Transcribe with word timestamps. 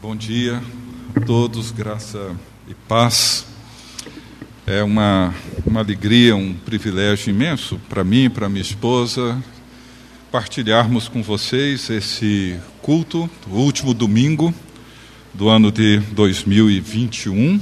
Bom 0.00 0.14
dia 0.14 0.62
a 1.16 1.20
todos, 1.20 1.72
graça 1.72 2.30
e 2.68 2.74
paz. 2.86 3.44
É 4.64 4.80
uma, 4.80 5.34
uma 5.66 5.80
alegria, 5.80 6.36
um 6.36 6.54
privilégio 6.54 7.30
imenso 7.30 7.80
para 7.88 8.04
mim 8.04 8.26
e 8.26 8.28
para 8.28 8.48
minha 8.48 8.62
esposa 8.62 9.42
partilharmos 10.30 11.08
com 11.08 11.20
vocês 11.20 11.90
esse 11.90 12.56
culto, 12.80 13.28
o 13.48 13.56
último 13.56 13.92
domingo 13.92 14.54
do 15.34 15.48
ano 15.48 15.72
de 15.72 15.98
2021. 16.12 17.60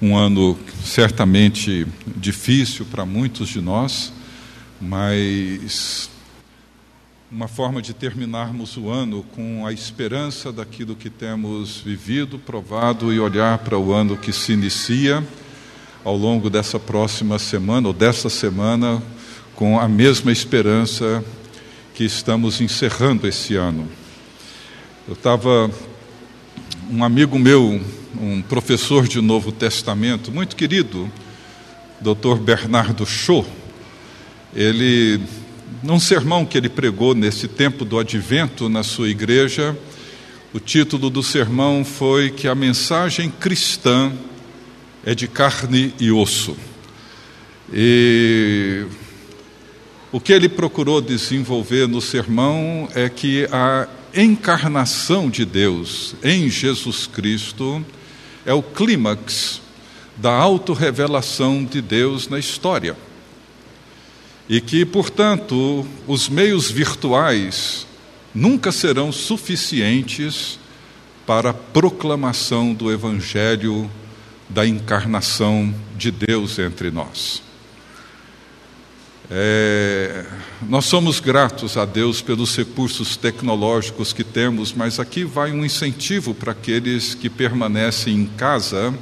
Um 0.00 0.16
ano 0.16 0.56
certamente 0.84 1.84
difícil 2.16 2.84
para 2.84 3.04
muitos 3.04 3.48
de 3.48 3.60
nós, 3.60 4.12
mas 4.80 6.08
uma 7.34 7.48
forma 7.48 7.82
de 7.82 7.92
terminarmos 7.92 8.76
o 8.76 8.88
ano 8.88 9.24
com 9.34 9.66
a 9.66 9.72
esperança 9.72 10.52
daquilo 10.52 10.94
que 10.94 11.10
temos 11.10 11.78
vivido, 11.78 12.38
provado 12.38 13.12
e 13.12 13.18
olhar 13.18 13.58
para 13.58 13.76
o 13.76 13.92
ano 13.92 14.16
que 14.16 14.32
se 14.32 14.52
inicia 14.52 15.20
ao 16.04 16.16
longo 16.16 16.48
dessa 16.48 16.78
próxima 16.78 17.36
semana 17.40 17.88
ou 17.88 17.92
dessa 17.92 18.30
semana 18.30 19.02
com 19.56 19.80
a 19.80 19.88
mesma 19.88 20.30
esperança 20.30 21.24
que 21.92 22.04
estamos 22.04 22.60
encerrando 22.60 23.26
esse 23.26 23.56
ano. 23.56 23.88
Eu 25.08 25.14
estava 25.14 25.68
um 26.88 27.02
amigo 27.02 27.36
meu, 27.36 27.80
um 28.16 28.42
professor 28.42 29.08
de 29.08 29.20
Novo 29.20 29.50
Testamento, 29.50 30.30
muito 30.30 30.54
querido, 30.54 31.10
Dr. 32.00 32.36
Bernardo 32.36 33.04
Shaw, 33.04 33.44
ele 34.54 35.20
num 35.82 35.98
sermão 35.98 36.44
que 36.46 36.56
ele 36.56 36.68
pregou 36.68 37.14
nesse 37.14 37.48
tempo 37.48 37.84
do 37.84 37.98
advento 37.98 38.68
na 38.68 38.82
sua 38.82 39.08
igreja, 39.08 39.76
o 40.52 40.60
título 40.60 41.10
do 41.10 41.22
sermão 41.22 41.84
foi 41.84 42.30
que 42.30 42.46
a 42.46 42.54
mensagem 42.54 43.30
cristã 43.30 44.12
é 45.04 45.14
de 45.14 45.26
carne 45.26 45.94
e 45.98 46.10
osso. 46.10 46.56
E 47.72 48.84
o 50.12 50.20
que 50.20 50.32
ele 50.32 50.48
procurou 50.48 51.00
desenvolver 51.00 51.88
no 51.88 52.00
sermão 52.00 52.88
é 52.94 53.08
que 53.08 53.48
a 53.50 53.88
encarnação 54.14 55.28
de 55.28 55.44
Deus 55.44 56.14
em 56.22 56.48
Jesus 56.48 57.06
Cristo 57.06 57.84
é 58.46 58.52
o 58.52 58.62
clímax 58.62 59.60
da 60.16 60.32
autorrevelação 60.32 61.64
de 61.64 61.82
Deus 61.82 62.28
na 62.28 62.38
história 62.38 62.96
e 64.48 64.60
que, 64.60 64.84
portanto, 64.84 65.86
os 66.06 66.28
meios 66.28 66.70
virtuais 66.70 67.86
nunca 68.34 68.70
serão 68.70 69.10
suficientes 69.10 70.58
para 71.26 71.50
a 71.50 71.54
proclamação 71.54 72.74
do 72.74 72.92
Evangelho 72.92 73.90
da 74.48 74.66
encarnação 74.66 75.74
de 75.96 76.10
Deus 76.10 76.58
entre 76.58 76.90
nós. 76.90 77.42
É, 79.30 80.26
nós 80.68 80.84
somos 80.84 81.18
gratos 81.18 81.78
a 81.78 81.86
Deus 81.86 82.20
pelos 82.20 82.54
recursos 82.54 83.16
tecnológicos 83.16 84.12
que 84.12 84.22
temos, 84.22 84.74
mas 84.74 85.00
aqui 85.00 85.24
vai 85.24 85.50
um 85.50 85.64
incentivo 85.64 86.34
para 86.34 86.52
aqueles 86.52 87.14
que 87.14 87.30
permanecem 87.30 88.14
em 88.14 88.26
casa 88.26 88.94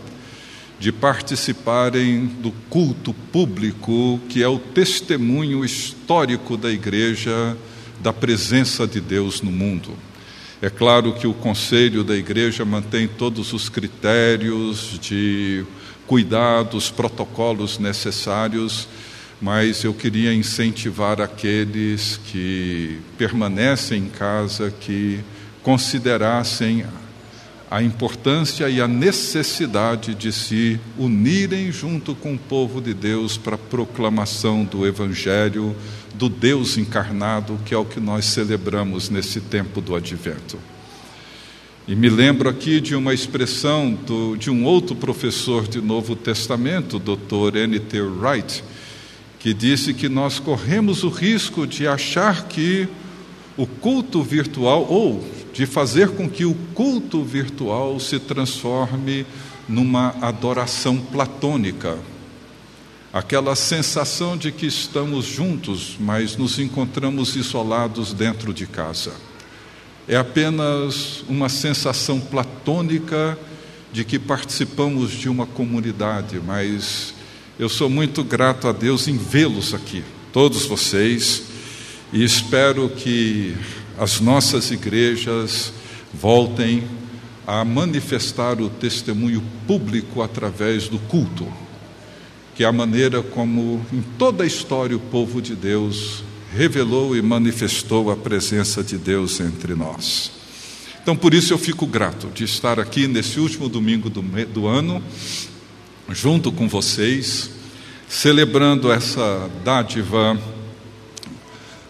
de 0.83 0.91
participarem 0.91 2.27
do 2.27 2.51
culto 2.69 3.15
público, 3.15 4.21
que 4.29 4.43
é 4.43 4.49
o 4.49 4.59
testemunho 4.59 5.65
histórico 5.65 6.57
da 6.57 6.73
igreja 6.73 7.57
da 8.01 8.13
presença 8.13 8.85
de 8.85 9.01
Deus 9.01 9.43
no 9.43 9.53
mundo. 9.53 9.91
É 10.61 10.69
claro 10.69 11.13
que 11.13 11.25
o 11.25 11.33
conselho 11.33 12.03
da 12.03 12.17
igreja 12.17 12.65
mantém 12.65 13.07
todos 13.07 13.53
os 13.53 13.69
critérios 13.69 14.99
de 15.01 15.65
cuidados, 16.05 16.91
protocolos 16.91 17.79
necessários, 17.79 18.89
mas 19.41 19.85
eu 19.85 19.95
queria 19.95 20.35
incentivar 20.35 21.21
aqueles 21.21 22.19
que 22.27 22.99
permanecem 23.17 24.07
em 24.07 24.09
casa 24.09 24.75
que 24.81 25.21
considerassem 25.63 26.85
a 27.73 27.83
importância 27.83 28.69
e 28.69 28.83
a 28.83 28.87
necessidade 28.87 30.15
de 30.15 30.31
se 30.31 30.79
unirem 30.99 31.73
junto 31.73 32.15
com 32.15 32.35
o 32.35 32.39
povo 32.39 32.83
de 32.83 32.93
Deus 32.93 33.39
para 33.39 33.55
a 33.55 33.59
proclamação 33.59 34.63
do 34.63 34.87
Evangelho 34.87 35.75
do 36.15 36.29
Deus 36.29 36.77
encarnado, 36.77 37.59
que 37.65 37.73
é 37.73 37.79
o 37.79 37.87
que 37.87 37.99
nós 37.99 38.27
celebramos 38.27 39.09
nesse 39.09 39.41
tempo 39.41 39.81
do 39.81 39.97
advento. 39.97 40.59
E 41.89 41.97
me 41.97 42.11
lembro 42.11 42.51
aqui 42.51 42.79
de 42.79 42.95
uma 42.95 43.15
expressão 43.15 43.95
do, 44.07 44.37
de 44.37 44.51
um 44.51 44.67
outro 44.67 44.95
professor 44.95 45.67
de 45.67 45.81
Novo 45.81 46.15
Testamento, 46.15 46.99
Dr. 46.99 47.57
N.T. 47.57 48.03
Wright, 48.03 48.63
que 49.39 49.55
disse 49.55 49.95
que 49.95 50.11
nós 50.11 50.39
corremos 50.39 51.05
o 51.05 51.09
risco 51.09 51.67
de 51.67 51.89
achar 51.89 52.49
que 52.49 52.87
o 53.63 53.67
culto 53.67 54.25
virtual, 54.25 54.85
ou 54.89 55.25
de 55.53 55.67
fazer 55.67 56.09
com 56.09 56.29
que 56.29 56.45
o 56.45 56.53
culto 56.75 57.23
virtual 57.23 58.01
se 58.01 58.19
transforme 58.19 59.25
numa 59.69 60.17
adoração 60.21 60.99
platônica. 60.99 61.97
Aquela 63.13 63.55
sensação 63.55 64.37
de 64.37 64.51
que 64.51 64.67
estamos 64.67 65.27
juntos, 65.27 65.97
mas 66.01 66.37
nos 66.37 66.59
encontramos 66.59 67.37
isolados 67.37 68.13
dentro 68.13 68.53
de 68.53 68.67
casa. 68.67 69.13
É 70.09 70.17
apenas 70.17 71.23
uma 71.29 71.49
sensação 71.49 72.19
platônica 72.19 73.39
de 73.93 74.05
que 74.05 74.19
participamos 74.19 75.13
de 75.13 75.29
uma 75.29 75.47
comunidade, 75.47 76.41
mas 76.45 77.15
eu 77.61 77.69
sou 77.69 77.89
muito 77.89 78.25
grato 78.25 78.67
a 78.67 78.73
Deus 78.73 79.07
em 79.07 79.17
vê-los 79.17 79.73
aqui, 79.73 80.03
todos 80.33 80.67
vocês, 80.67 81.52
e 82.13 82.23
espero 82.23 82.91
que 82.91 83.57
as 83.99 84.21
nossas 84.21 84.71
igrejas 84.71 85.73
voltem 86.13 86.85
a 87.47 87.65
manifestar 87.65 88.61
o 88.61 88.69
testemunho 88.69 89.43
público 89.67 90.23
através 90.23 90.89
do 90.89 90.99
culto, 90.99 91.47
que 92.55 92.65
é 92.65 92.67
a 92.67 92.73
maneira 92.73 93.23
como 93.23 93.85
em 93.93 94.03
toda 94.19 94.45
a 94.45 94.47
história 94.47 94.97
o 94.97 95.01
povo 95.01 95.41
de 95.41 95.55
Deus 95.55 96.23
revelou 96.55 97.17
e 97.17 97.23
manifestou 97.23 98.11
a 98.11 98.17
presença 98.17 98.85
de 98.85 98.99
Deus 98.99 99.41
entre 99.41 99.75
nós. 99.75 100.31
Então, 101.03 101.17
por 101.17 101.33
isso 101.33 101.53
eu 101.53 101.59
fico 101.59 101.87
grato 101.87 102.29
de 102.29 102.45
estar 102.45 102.79
aqui 102.79 103.09
nesse 103.09 103.41
último 103.41 103.69
domingo 103.69 104.11
do, 104.11 104.21
do 104.53 104.67
ano, 104.67 105.03
junto 106.11 106.53
com 106.53 106.69
vocês, 106.69 107.51
celebrando 108.07 108.93
essa 108.93 109.51
dádiva 109.65 110.39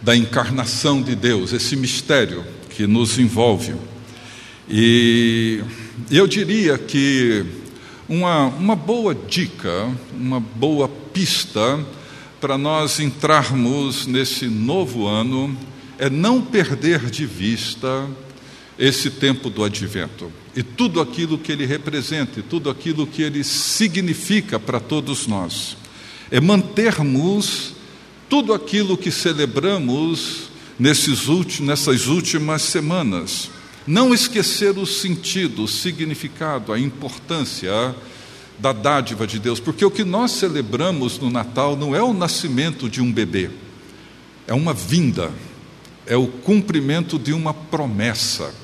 da 0.02 0.16
encarnação 0.16 1.00
de 1.00 1.14
Deus, 1.14 1.52
esse 1.52 1.76
mistério 1.76 2.44
que 2.70 2.86
nos 2.86 3.18
envolve. 3.18 3.74
E 4.68 5.62
eu 6.10 6.26
diria 6.26 6.76
que 6.76 7.44
uma, 8.08 8.46
uma 8.46 8.74
boa 8.76 9.14
dica, 9.14 9.88
uma 10.12 10.40
boa 10.40 10.88
pista 10.88 11.78
para 12.40 12.58
nós 12.58 12.98
entrarmos 12.98 14.06
nesse 14.06 14.46
novo 14.46 15.06
ano 15.06 15.56
é 15.98 16.10
não 16.10 16.42
perder 16.42 17.08
de 17.08 17.24
vista 17.24 18.08
esse 18.78 19.10
tempo 19.10 19.48
do 19.48 19.62
advento 19.62 20.32
e 20.54 20.62
tudo 20.62 21.00
aquilo 21.00 21.38
que 21.38 21.50
ele 21.50 21.64
representa, 21.64 22.40
e 22.40 22.42
tudo 22.42 22.68
aquilo 22.68 23.06
que 23.06 23.22
ele 23.22 23.42
significa 23.42 24.58
para 24.58 24.78
todos 24.78 25.26
nós. 25.26 25.76
É 26.30 26.40
mantermos 26.40 27.74
tudo 28.32 28.54
aquilo 28.54 28.96
que 28.96 29.10
celebramos 29.10 30.44
nesses 30.78 31.28
últimos, 31.28 31.68
nessas 31.68 32.06
últimas 32.06 32.62
semanas. 32.62 33.50
Não 33.86 34.14
esquecer 34.14 34.78
o 34.78 34.86
sentido, 34.86 35.64
o 35.64 35.68
significado, 35.68 36.72
a 36.72 36.80
importância 36.80 37.94
da 38.58 38.72
dádiva 38.72 39.26
de 39.26 39.38
Deus, 39.38 39.60
porque 39.60 39.84
o 39.84 39.90
que 39.90 40.02
nós 40.02 40.30
celebramos 40.30 41.18
no 41.18 41.28
Natal 41.28 41.76
não 41.76 41.94
é 41.94 42.02
o 42.02 42.14
nascimento 42.14 42.88
de 42.88 43.02
um 43.02 43.12
bebê, 43.12 43.50
é 44.46 44.54
uma 44.54 44.72
vinda, 44.72 45.30
é 46.06 46.16
o 46.16 46.26
cumprimento 46.26 47.18
de 47.18 47.34
uma 47.34 47.52
promessa. 47.52 48.54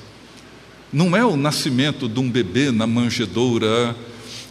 Não 0.91 1.15
é 1.15 1.23
o 1.23 1.37
nascimento 1.37 2.09
de 2.09 2.19
um 2.19 2.27
bebê 2.27 2.71
na 2.71 2.87
manjedoura 2.87 3.95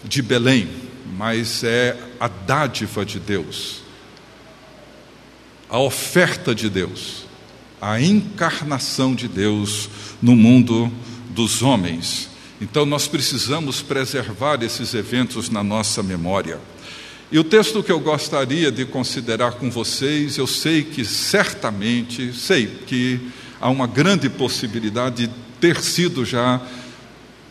de 0.04 0.22
Belém, 0.22 0.68
mas 1.16 1.64
é 1.64 1.96
a 2.20 2.28
dádiva 2.28 3.04
de 3.04 3.18
Deus 3.18 3.87
a 5.68 5.78
oferta 5.78 6.54
de 6.54 6.70
Deus, 6.70 7.24
a 7.80 8.00
encarnação 8.00 9.14
de 9.14 9.28
Deus 9.28 9.88
no 10.20 10.34
mundo 10.34 10.90
dos 11.30 11.62
homens. 11.62 12.28
Então 12.60 12.84
nós 12.84 13.06
precisamos 13.06 13.82
preservar 13.82 14.62
esses 14.62 14.94
eventos 14.94 15.50
na 15.50 15.62
nossa 15.62 16.02
memória. 16.02 16.58
E 17.30 17.38
o 17.38 17.44
texto 17.44 17.82
que 17.82 17.92
eu 17.92 18.00
gostaria 18.00 18.72
de 18.72 18.86
considerar 18.86 19.52
com 19.52 19.70
vocês, 19.70 20.38
eu 20.38 20.46
sei 20.46 20.82
que 20.82 21.04
certamente, 21.04 22.32
sei 22.32 22.66
que 22.86 23.20
há 23.60 23.68
uma 23.68 23.86
grande 23.86 24.30
possibilidade 24.30 25.26
de 25.26 25.32
ter 25.60 25.80
sido 25.80 26.24
já 26.24 26.60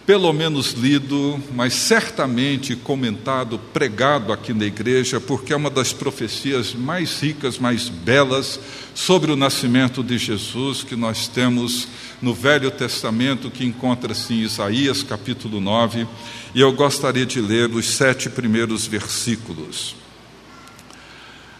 pelo 0.07 0.31
menos 0.31 0.71
lido, 0.71 1.37
mas 1.53 1.73
certamente 1.73 2.77
comentado, 2.77 3.59
pregado 3.73 4.31
aqui 4.31 4.53
na 4.53 4.63
igreja, 4.63 5.19
porque 5.19 5.51
é 5.51 5.55
uma 5.57 5.69
das 5.69 5.91
profecias 5.91 6.73
mais 6.73 7.19
ricas, 7.19 7.59
mais 7.59 7.89
belas 7.89 8.57
sobre 8.95 9.33
o 9.33 9.35
nascimento 9.35 10.01
de 10.01 10.17
Jesus 10.17 10.81
que 10.81 10.95
nós 10.95 11.27
temos 11.27 11.89
no 12.21 12.33
Velho 12.33 12.71
Testamento, 12.71 13.51
que 13.51 13.65
encontra-se 13.65 14.33
em 14.33 14.43
Isaías 14.43 15.03
capítulo 15.03 15.59
9, 15.59 16.07
e 16.55 16.61
eu 16.61 16.71
gostaria 16.71 17.25
de 17.25 17.41
ler 17.41 17.69
os 17.69 17.85
sete 17.89 18.29
primeiros 18.29 18.87
versículos. 18.87 19.93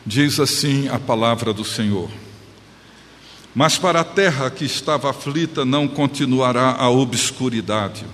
Diz 0.05 0.39
assim 0.39 0.87
a 0.87 0.97
palavra 0.97 1.51
do 1.51 1.65
Senhor. 1.65 2.09
Mas 3.53 3.77
para 3.77 3.99
a 3.99 4.05
terra 4.05 4.49
que 4.49 4.63
estava 4.63 5.09
aflita 5.09 5.65
não 5.65 5.85
continuará 5.85 6.77
a 6.79 6.89
obscuridade 6.89 8.05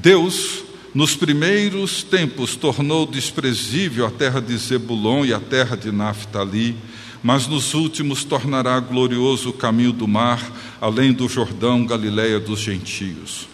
Deus, 0.00 0.62
nos 0.94 1.16
primeiros 1.16 2.04
tempos, 2.04 2.54
tornou 2.54 3.04
desprezível 3.04 4.06
a 4.06 4.10
terra 4.10 4.40
de 4.40 4.56
Zebulon 4.56 5.24
e 5.24 5.34
a 5.34 5.40
terra 5.40 5.76
de 5.76 5.90
Naphtali, 5.90 6.76
mas 7.20 7.48
nos 7.48 7.74
últimos 7.74 8.22
tornará 8.22 8.78
glorioso 8.78 9.50
o 9.50 9.52
caminho 9.52 9.92
do 9.92 10.06
mar, 10.06 10.40
além 10.80 11.12
do 11.12 11.28
Jordão, 11.28 11.84
Galiléia 11.84 12.38
dos 12.38 12.60
gentios. 12.60 13.48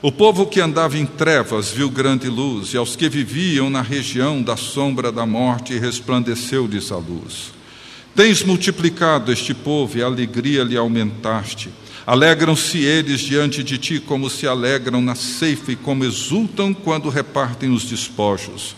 O 0.00 0.10
povo 0.10 0.46
que 0.46 0.62
andava 0.62 0.96
em 0.96 1.04
trevas 1.04 1.70
viu 1.70 1.90
grande 1.90 2.26
luz, 2.26 2.72
e 2.72 2.78
aos 2.78 2.96
que 2.96 3.08
viviam 3.10 3.68
na 3.68 3.82
região 3.82 4.42
da 4.42 4.56
sombra 4.56 5.12
da 5.12 5.26
morte 5.26 5.78
resplandeceu-lhes 5.78 6.90
a 6.90 6.96
luz. 6.96 7.52
Tens 8.16 8.42
multiplicado 8.42 9.30
este 9.30 9.52
povo 9.52 9.98
e 9.98 10.02
a 10.02 10.06
alegria 10.06 10.64
lhe 10.64 10.76
aumentaste. 10.76 11.68
Alegram-se 12.04 12.78
eles 12.78 13.20
diante 13.20 13.62
de 13.62 13.78
ti, 13.78 14.00
como 14.00 14.28
se 14.28 14.46
alegram 14.46 15.00
na 15.00 15.14
ceifa 15.14 15.70
e 15.70 15.76
como 15.76 16.04
exultam 16.04 16.74
quando 16.74 17.08
repartem 17.08 17.70
os 17.70 17.84
despojos. 17.84 18.74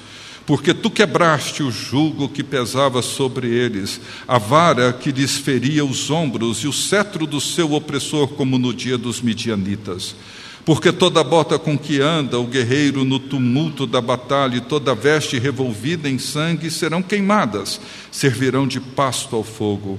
Porque 0.46 0.74
tu 0.74 0.90
quebraste 0.90 1.62
o 1.62 1.70
jugo 1.70 2.28
que 2.28 2.44
pesava 2.44 3.00
sobre 3.00 3.48
eles, 3.48 3.98
a 4.28 4.36
vara 4.36 4.92
que 4.92 5.10
lhes 5.10 5.38
feria 5.38 5.82
os 5.82 6.10
ombros 6.10 6.58
e 6.58 6.68
o 6.68 6.72
cetro 6.72 7.26
do 7.26 7.40
seu 7.40 7.72
opressor, 7.72 8.28
como 8.28 8.58
no 8.58 8.74
dia 8.74 8.98
dos 8.98 9.22
midianitas. 9.22 10.14
Porque 10.62 10.92
toda 10.92 11.24
bota 11.24 11.58
com 11.58 11.78
que 11.78 12.00
anda 12.00 12.38
o 12.38 12.46
guerreiro 12.46 13.04
no 13.04 13.18
tumulto 13.18 13.86
da 13.86 14.02
batalha 14.02 14.56
e 14.56 14.60
toda 14.60 14.94
veste 14.94 15.38
revolvida 15.38 16.10
em 16.10 16.18
sangue 16.18 16.70
serão 16.70 17.02
queimadas, 17.02 17.80
servirão 18.10 18.66
de 18.66 18.80
pasto 18.80 19.36
ao 19.36 19.44
fogo. 19.44 19.98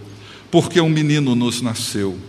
Porque 0.51 0.79
um 0.79 0.89
menino 0.89 1.35
nos 1.35 1.59
nasceu 1.59 2.19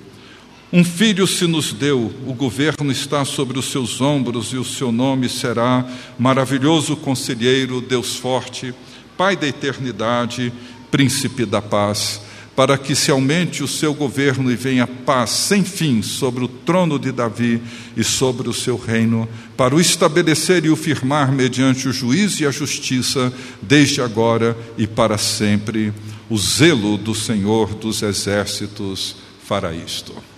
um 0.72 0.82
filho 0.82 1.28
se 1.28 1.46
nos 1.46 1.72
deu, 1.72 2.12
o 2.26 2.34
governo 2.34 2.90
está 2.90 3.24
sobre 3.24 3.56
os 3.56 3.70
seus 3.70 4.00
ombros 4.00 4.48
e 4.52 4.56
o 4.56 4.64
seu 4.64 4.90
nome 4.90 5.28
será 5.28 5.86
Maravilhoso 6.18 6.96
Conselheiro, 6.96 7.80
Deus 7.80 8.16
Forte, 8.16 8.74
Pai 9.16 9.36
da 9.36 9.46
Eternidade, 9.46 10.52
Príncipe 10.90 11.46
da 11.46 11.62
Paz, 11.62 12.20
para 12.56 12.76
que 12.76 12.96
se 12.96 13.12
aumente 13.12 13.62
o 13.62 13.68
seu 13.68 13.94
governo 13.94 14.50
e 14.50 14.56
venha 14.56 14.88
paz 14.88 15.30
sem 15.30 15.62
fim 15.62 16.02
sobre 16.02 16.42
o 16.42 16.48
trono 16.48 16.98
de 16.98 17.12
Davi 17.12 17.62
e 17.96 18.02
sobre 18.02 18.48
o 18.48 18.52
seu 18.52 18.76
reino, 18.76 19.28
para 19.56 19.74
o 19.74 19.80
estabelecer 19.80 20.64
e 20.64 20.70
o 20.70 20.76
firmar 20.76 21.30
mediante 21.30 21.88
o 21.88 21.92
juízo 21.92 22.42
e 22.42 22.46
a 22.46 22.50
justiça, 22.50 23.32
desde 23.62 24.00
agora 24.00 24.56
e 24.76 24.86
para 24.86 25.16
sempre. 25.16 25.92
O 26.28 26.36
zelo 26.36 26.98
do 26.98 27.14
Senhor 27.14 27.72
dos 27.74 28.02
Exércitos 28.02 29.14
fará 29.44 29.72
isto 29.72 30.35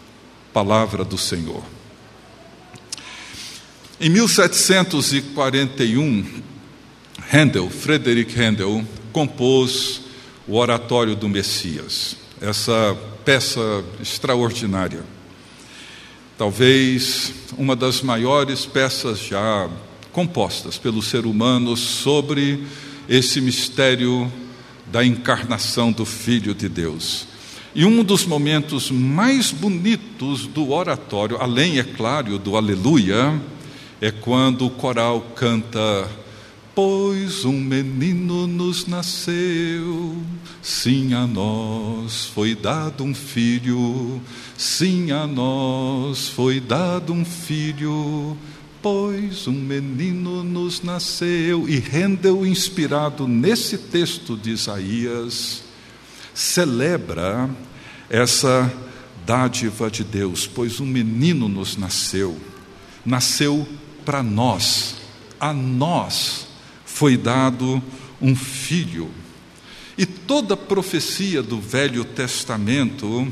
palavra 0.52 1.04
do 1.04 1.18
Senhor. 1.18 1.62
Em 4.00 4.08
1741, 4.08 6.24
Handel, 7.32 7.68
Frederick 7.68 8.40
Handel, 8.40 8.84
compôs 9.12 10.02
o 10.46 10.56
Oratório 10.56 11.16
do 11.16 11.28
Messias, 11.28 12.16
essa 12.40 12.96
peça 13.24 13.84
extraordinária. 14.00 15.04
Talvez 16.38 17.32
uma 17.56 17.74
das 17.74 18.00
maiores 18.00 18.64
peças 18.64 19.18
já 19.18 19.68
compostas 20.12 20.78
pelo 20.78 21.02
ser 21.02 21.26
humano 21.26 21.76
sobre 21.76 22.64
esse 23.08 23.40
mistério 23.40 24.32
da 24.86 25.04
encarnação 25.04 25.90
do 25.90 26.06
Filho 26.06 26.54
de 26.54 26.68
Deus. 26.68 27.26
E 27.75 27.85
um 27.85 28.03
dos 28.03 28.25
momentos 28.25 28.91
mais 28.91 29.53
bonitos 29.53 30.47
do 30.47 30.73
oratório, 30.73 31.37
além, 31.38 31.79
é 31.79 31.85
claro, 31.85 32.38
do 32.38 32.56
aleluia, 32.56 33.41
é 34.00 34.11
quando 34.11 34.67
o 34.67 34.70
coral 34.70 35.20
canta: 35.35 36.09
Pois 36.75 37.44
um 37.44 37.61
menino 37.61 38.47
nos 38.47 38.87
nasceu, 38.87 40.17
sim 40.62 41.12
a 41.12 41.26
nós 41.26 42.25
foi 42.26 42.55
dado 42.55 43.05
um 43.05 43.15
filho, 43.15 44.20
sim 44.56 45.11
a 45.11 45.26
nós 45.26 46.29
foi 46.29 46.61
dado 46.61 47.12
um 47.12 47.25
filho. 47.25 48.37
Pois 48.81 49.47
um 49.47 49.53
menino 49.53 50.43
nos 50.43 50.82
nasceu, 50.82 51.69
e 51.69 51.79
rendeu 51.81 52.47
inspirado 52.47 53.29
nesse 53.29 53.76
texto 53.76 54.37
de 54.37 54.53
Isaías, 54.53 55.68
celebra 56.38 57.50
essa 58.08 58.73
dádiva 59.26 59.90
de 59.90 60.05
Deus, 60.05 60.46
pois 60.46 60.79
um 60.79 60.87
menino 60.87 61.49
nos 61.49 61.76
nasceu, 61.76 62.38
nasceu 63.05 63.67
para 64.05 64.23
nós, 64.23 64.94
a 65.40 65.52
nós 65.52 66.46
foi 66.85 67.17
dado 67.17 67.82
um 68.23 68.37
filho. 68.37 69.11
E 69.99 70.06
toda 70.06 70.56
profecia 70.56 71.43
do 71.43 71.61
Velho 71.61 72.05
Testamento, 72.05 73.26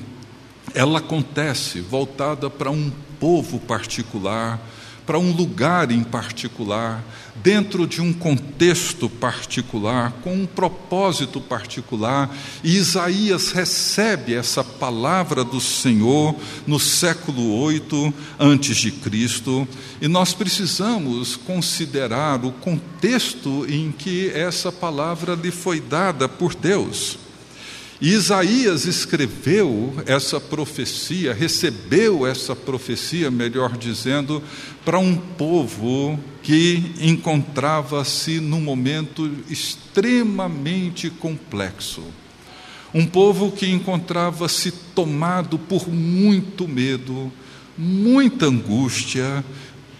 ela 0.74 0.98
acontece 0.98 1.80
voltada 1.80 2.50
para 2.50 2.72
um 2.72 2.90
povo 3.20 3.60
particular, 3.60 4.60
para 5.06 5.18
um 5.18 5.30
lugar 5.30 5.92
em 5.92 6.02
particular, 6.02 7.02
dentro 7.36 7.86
de 7.86 8.02
um 8.02 8.12
contexto 8.12 9.08
particular, 9.08 10.12
com 10.22 10.34
um 10.34 10.46
propósito 10.46 11.40
particular, 11.40 12.34
e 12.64 12.76
Isaías 12.76 13.52
recebe 13.52 14.34
essa 14.34 14.64
palavra 14.64 15.44
do 15.44 15.60
Senhor 15.60 16.34
no 16.66 16.80
século 16.80 17.56
8 17.60 18.12
antes 18.38 18.76
de 18.76 18.90
Cristo, 18.90 19.66
e 20.00 20.08
nós 20.08 20.34
precisamos 20.34 21.36
considerar 21.36 22.44
o 22.44 22.50
contexto 22.50 23.64
em 23.68 23.92
que 23.92 24.30
essa 24.30 24.72
palavra 24.72 25.34
lhe 25.34 25.52
foi 25.52 25.80
dada 25.80 26.28
por 26.28 26.54
Deus. 26.54 27.25
E 27.98 28.10
Isaías 28.10 28.84
escreveu 28.84 29.94
essa 30.04 30.38
profecia, 30.38 31.32
recebeu 31.32 32.26
essa 32.26 32.54
profecia, 32.54 33.30
melhor 33.30 33.74
dizendo, 33.76 34.42
para 34.84 34.98
um 34.98 35.16
povo 35.16 36.20
que 36.42 36.92
encontrava-se 37.00 38.38
num 38.38 38.60
momento 38.60 39.30
extremamente 39.48 41.08
complexo. 41.08 42.02
Um 42.92 43.06
povo 43.06 43.50
que 43.50 43.66
encontrava-se 43.66 44.70
tomado 44.94 45.58
por 45.58 45.88
muito 45.88 46.68
medo, 46.68 47.32
muita 47.78 48.46
angústia, 48.46 49.42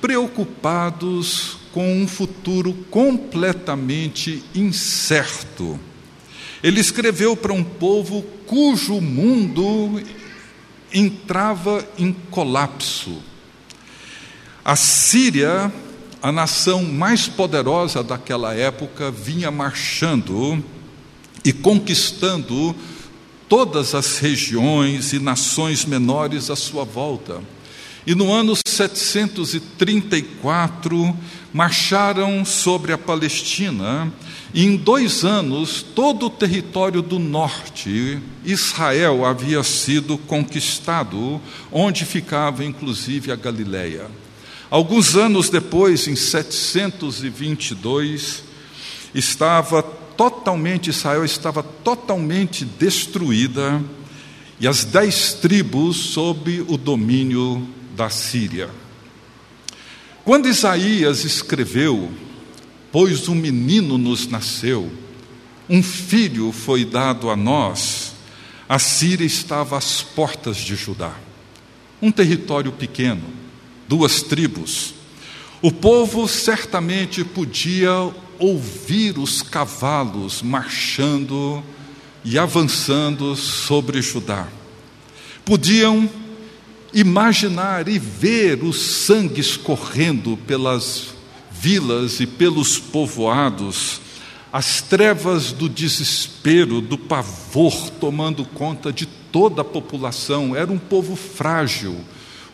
preocupados 0.02 1.56
com 1.72 2.02
um 2.02 2.06
futuro 2.06 2.74
completamente 2.90 4.44
incerto. 4.54 5.80
Ele 6.66 6.80
escreveu 6.80 7.36
para 7.36 7.52
um 7.52 7.62
povo 7.62 8.22
cujo 8.44 9.00
mundo 9.00 10.02
entrava 10.92 11.86
em 11.96 12.12
colapso. 12.12 13.22
A 14.64 14.74
Síria, 14.74 15.72
a 16.20 16.32
nação 16.32 16.82
mais 16.82 17.28
poderosa 17.28 18.02
daquela 18.02 18.52
época, 18.52 19.12
vinha 19.12 19.48
marchando 19.48 20.60
e 21.44 21.52
conquistando 21.52 22.74
todas 23.48 23.94
as 23.94 24.18
regiões 24.18 25.12
e 25.12 25.20
nações 25.20 25.84
menores 25.84 26.50
à 26.50 26.56
sua 26.56 26.82
volta. 26.82 27.40
E 28.04 28.12
no 28.12 28.32
ano 28.32 28.56
734, 28.76 31.16
marcharam 31.52 32.44
sobre 32.44 32.92
a 32.92 32.98
Palestina, 32.98 34.12
e 34.52 34.64
em 34.64 34.76
dois 34.76 35.24
anos, 35.24 35.82
todo 35.82 36.26
o 36.26 36.30
território 36.30 37.00
do 37.02 37.18
norte, 37.18 38.20
Israel 38.44 39.24
havia 39.24 39.62
sido 39.62 40.18
conquistado, 40.18 41.40
onde 41.72 42.04
ficava 42.04 42.62
inclusive 42.64 43.32
a 43.32 43.36
Galileia. 43.36 44.04
Alguns 44.70 45.16
anos 45.16 45.48
depois, 45.48 46.06
em 46.08 46.16
722, 46.16 48.42
estava 49.14 49.82
totalmente, 49.82 50.90
Israel 50.90 51.24
estava 51.24 51.62
totalmente 51.62 52.64
destruída, 52.64 53.80
e 54.58 54.66
as 54.66 54.84
dez 54.84 55.34
tribos 55.34 55.96
sob 55.96 56.64
o 56.68 56.76
domínio 56.76 57.64
da 57.96 58.10
Síria. 58.10 58.70
Quando 60.24 60.48
Isaías 60.48 61.24
escreveu, 61.24 62.12
Pois 62.98 63.28
um 63.28 63.34
menino 63.34 63.98
nos 63.98 64.26
nasceu, 64.26 64.90
um 65.68 65.82
filho 65.82 66.50
foi 66.50 66.82
dado 66.82 67.28
a 67.28 67.36
nós, 67.36 68.14
a 68.66 68.78
Síria 68.78 69.26
estava 69.26 69.76
às 69.76 70.00
portas 70.00 70.56
de 70.56 70.74
Judá. 70.76 71.12
Um 72.00 72.10
território 72.10 72.72
pequeno, 72.72 73.24
duas 73.86 74.22
tribos. 74.22 74.94
O 75.60 75.70
povo 75.70 76.26
certamente 76.26 77.22
podia 77.22 77.90
ouvir 78.38 79.18
os 79.18 79.42
cavalos 79.42 80.40
marchando 80.40 81.62
e 82.24 82.38
avançando 82.38 83.36
sobre 83.36 84.00
Judá. 84.00 84.48
Podiam 85.44 86.08
imaginar 86.96 87.88
e 87.88 87.98
ver 87.98 88.64
os 88.64 88.80
sangues 88.80 89.54
correndo 89.54 90.34
pelas 90.46 91.08
vilas 91.50 92.20
e 92.20 92.26
pelos 92.26 92.78
povoados, 92.78 94.00
as 94.50 94.80
trevas 94.80 95.52
do 95.52 95.68
desespero, 95.68 96.80
do 96.80 96.96
pavor 96.96 97.90
tomando 98.00 98.46
conta 98.46 98.90
de 98.90 99.04
toda 99.04 99.60
a 99.60 99.64
população. 99.64 100.56
Era 100.56 100.72
um 100.72 100.78
povo 100.78 101.16
frágil, 101.16 101.94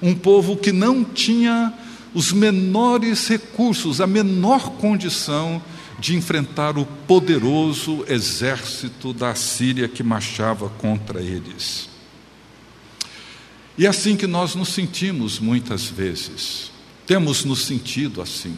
um 0.02 0.12
povo 0.12 0.56
que 0.56 0.72
não 0.72 1.04
tinha 1.04 1.72
os 2.12 2.32
menores 2.32 3.28
recursos, 3.28 4.00
a 4.00 4.08
menor 4.08 4.70
condição 4.70 5.62
de 6.00 6.16
enfrentar 6.16 6.76
o 6.76 6.84
poderoso 6.84 8.04
exército 8.08 9.12
da 9.12 9.36
Síria 9.36 9.86
que 9.86 10.02
marchava 10.02 10.68
contra 10.68 11.20
eles. 11.20 11.91
E 13.76 13.86
é 13.86 13.88
assim 13.88 14.16
que 14.16 14.26
nós 14.26 14.54
nos 14.54 14.68
sentimos 14.68 15.38
muitas 15.38 15.86
vezes, 15.86 16.70
temos 17.06 17.44
nos 17.44 17.64
sentido 17.64 18.20
assim. 18.20 18.56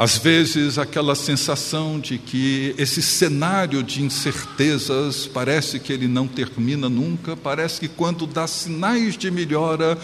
Às 0.00 0.16
vezes, 0.16 0.78
aquela 0.78 1.14
sensação 1.14 2.00
de 2.00 2.16
que 2.16 2.74
esse 2.78 3.02
cenário 3.02 3.82
de 3.82 4.02
incertezas 4.02 5.26
parece 5.26 5.78
que 5.78 5.92
ele 5.92 6.08
não 6.08 6.26
termina 6.26 6.88
nunca, 6.88 7.36
parece 7.36 7.80
que 7.80 7.88
quando 7.88 8.26
dá 8.26 8.46
sinais 8.46 9.14
de 9.14 9.30
melhora, 9.30 9.98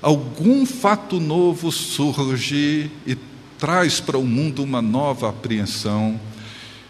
algum 0.00 0.64
fato 0.64 1.20
novo 1.20 1.70
surge 1.70 2.90
e 3.06 3.14
traz 3.58 4.00
para 4.00 4.16
o 4.16 4.24
mundo 4.24 4.62
uma 4.62 4.80
nova 4.80 5.28
apreensão. 5.28 6.18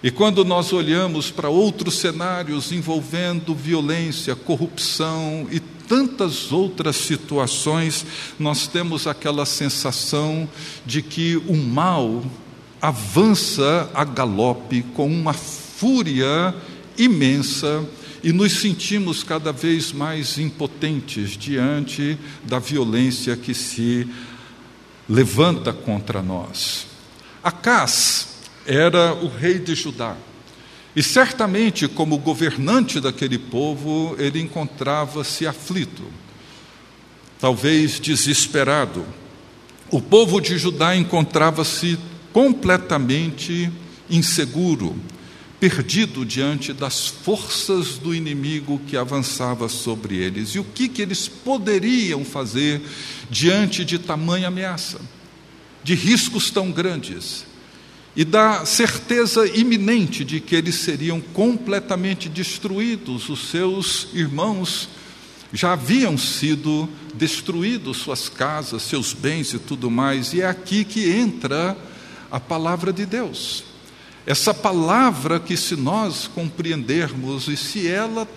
E 0.02 0.10
quando 0.10 0.44
nós 0.44 0.72
olhamos 0.72 1.30
para 1.30 1.48
outros 1.48 1.94
cenários 1.94 2.72
envolvendo 2.72 3.54
violência, 3.54 4.34
corrupção 4.34 5.46
e 5.50 5.60
tantas 5.60 6.50
outras 6.50 6.96
situações, 6.96 8.04
nós 8.36 8.66
temos 8.66 9.06
aquela 9.06 9.46
sensação 9.46 10.48
de 10.84 11.02
que 11.02 11.36
o 11.36 11.54
mal 11.54 12.24
avança 12.80 13.88
a 13.94 14.02
galope 14.02 14.82
com 14.94 15.06
uma 15.06 15.32
fúria 15.32 16.52
imensa 16.98 17.86
e 18.24 18.32
nos 18.32 18.52
sentimos 18.52 19.22
cada 19.22 19.52
vez 19.52 19.92
mais 19.92 20.36
impotentes 20.36 21.36
diante 21.36 22.18
da 22.42 22.58
violência 22.58 23.36
que 23.36 23.54
se 23.54 24.08
levanta 25.08 25.72
contra 25.72 26.22
nós. 26.22 26.86
Acás 27.42 28.31
era 28.66 29.14
o 29.14 29.28
rei 29.28 29.58
de 29.58 29.74
Judá. 29.74 30.16
E 30.94 31.02
certamente, 31.02 31.88
como 31.88 32.18
governante 32.18 33.00
daquele 33.00 33.38
povo, 33.38 34.14
ele 34.18 34.40
encontrava-se 34.40 35.46
aflito, 35.46 36.02
talvez 37.40 37.98
desesperado. 37.98 39.04
O 39.90 40.00
povo 40.00 40.40
de 40.40 40.58
Judá 40.58 40.94
encontrava-se 40.94 41.98
completamente 42.32 43.70
inseguro, 44.10 44.96
perdido 45.58 46.26
diante 46.26 46.72
das 46.72 47.06
forças 47.06 47.96
do 47.96 48.14
inimigo 48.14 48.80
que 48.86 48.96
avançava 48.96 49.68
sobre 49.68 50.16
eles. 50.16 50.50
E 50.50 50.58
o 50.58 50.64
que, 50.64 50.88
que 50.88 51.00
eles 51.00 51.26
poderiam 51.26 52.24
fazer 52.24 52.82
diante 53.30 53.84
de 53.84 53.98
tamanha 53.98 54.48
ameaça, 54.48 55.00
de 55.82 55.94
riscos 55.94 56.50
tão 56.50 56.70
grandes? 56.70 57.46
E 58.14 58.24
da 58.24 58.66
certeza 58.66 59.46
iminente 59.46 60.22
de 60.24 60.38
que 60.38 60.54
eles 60.54 60.74
seriam 60.74 61.20
completamente 61.20 62.28
destruídos, 62.28 63.30
os 63.30 63.48
seus 63.48 64.08
irmãos 64.12 64.88
já 65.52 65.72
haviam 65.72 66.16
sido 66.18 66.88
destruídos, 67.14 67.98
suas 67.98 68.28
casas, 68.28 68.82
seus 68.82 69.12
bens 69.12 69.54
e 69.54 69.58
tudo 69.58 69.90
mais, 69.90 70.32
e 70.32 70.42
é 70.42 70.46
aqui 70.46 70.84
que 70.84 71.10
entra 71.10 71.76
a 72.30 72.40
palavra 72.40 72.92
de 72.92 73.06
Deus. 73.06 73.64
Essa 74.26 74.54
palavra 74.54 75.40
que, 75.40 75.56
se 75.56 75.74
nós 75.74 76.26
compreendermos 76.26 77.48
e 77.48 77.56
se 77.56 77.88
ela 77.88 78.28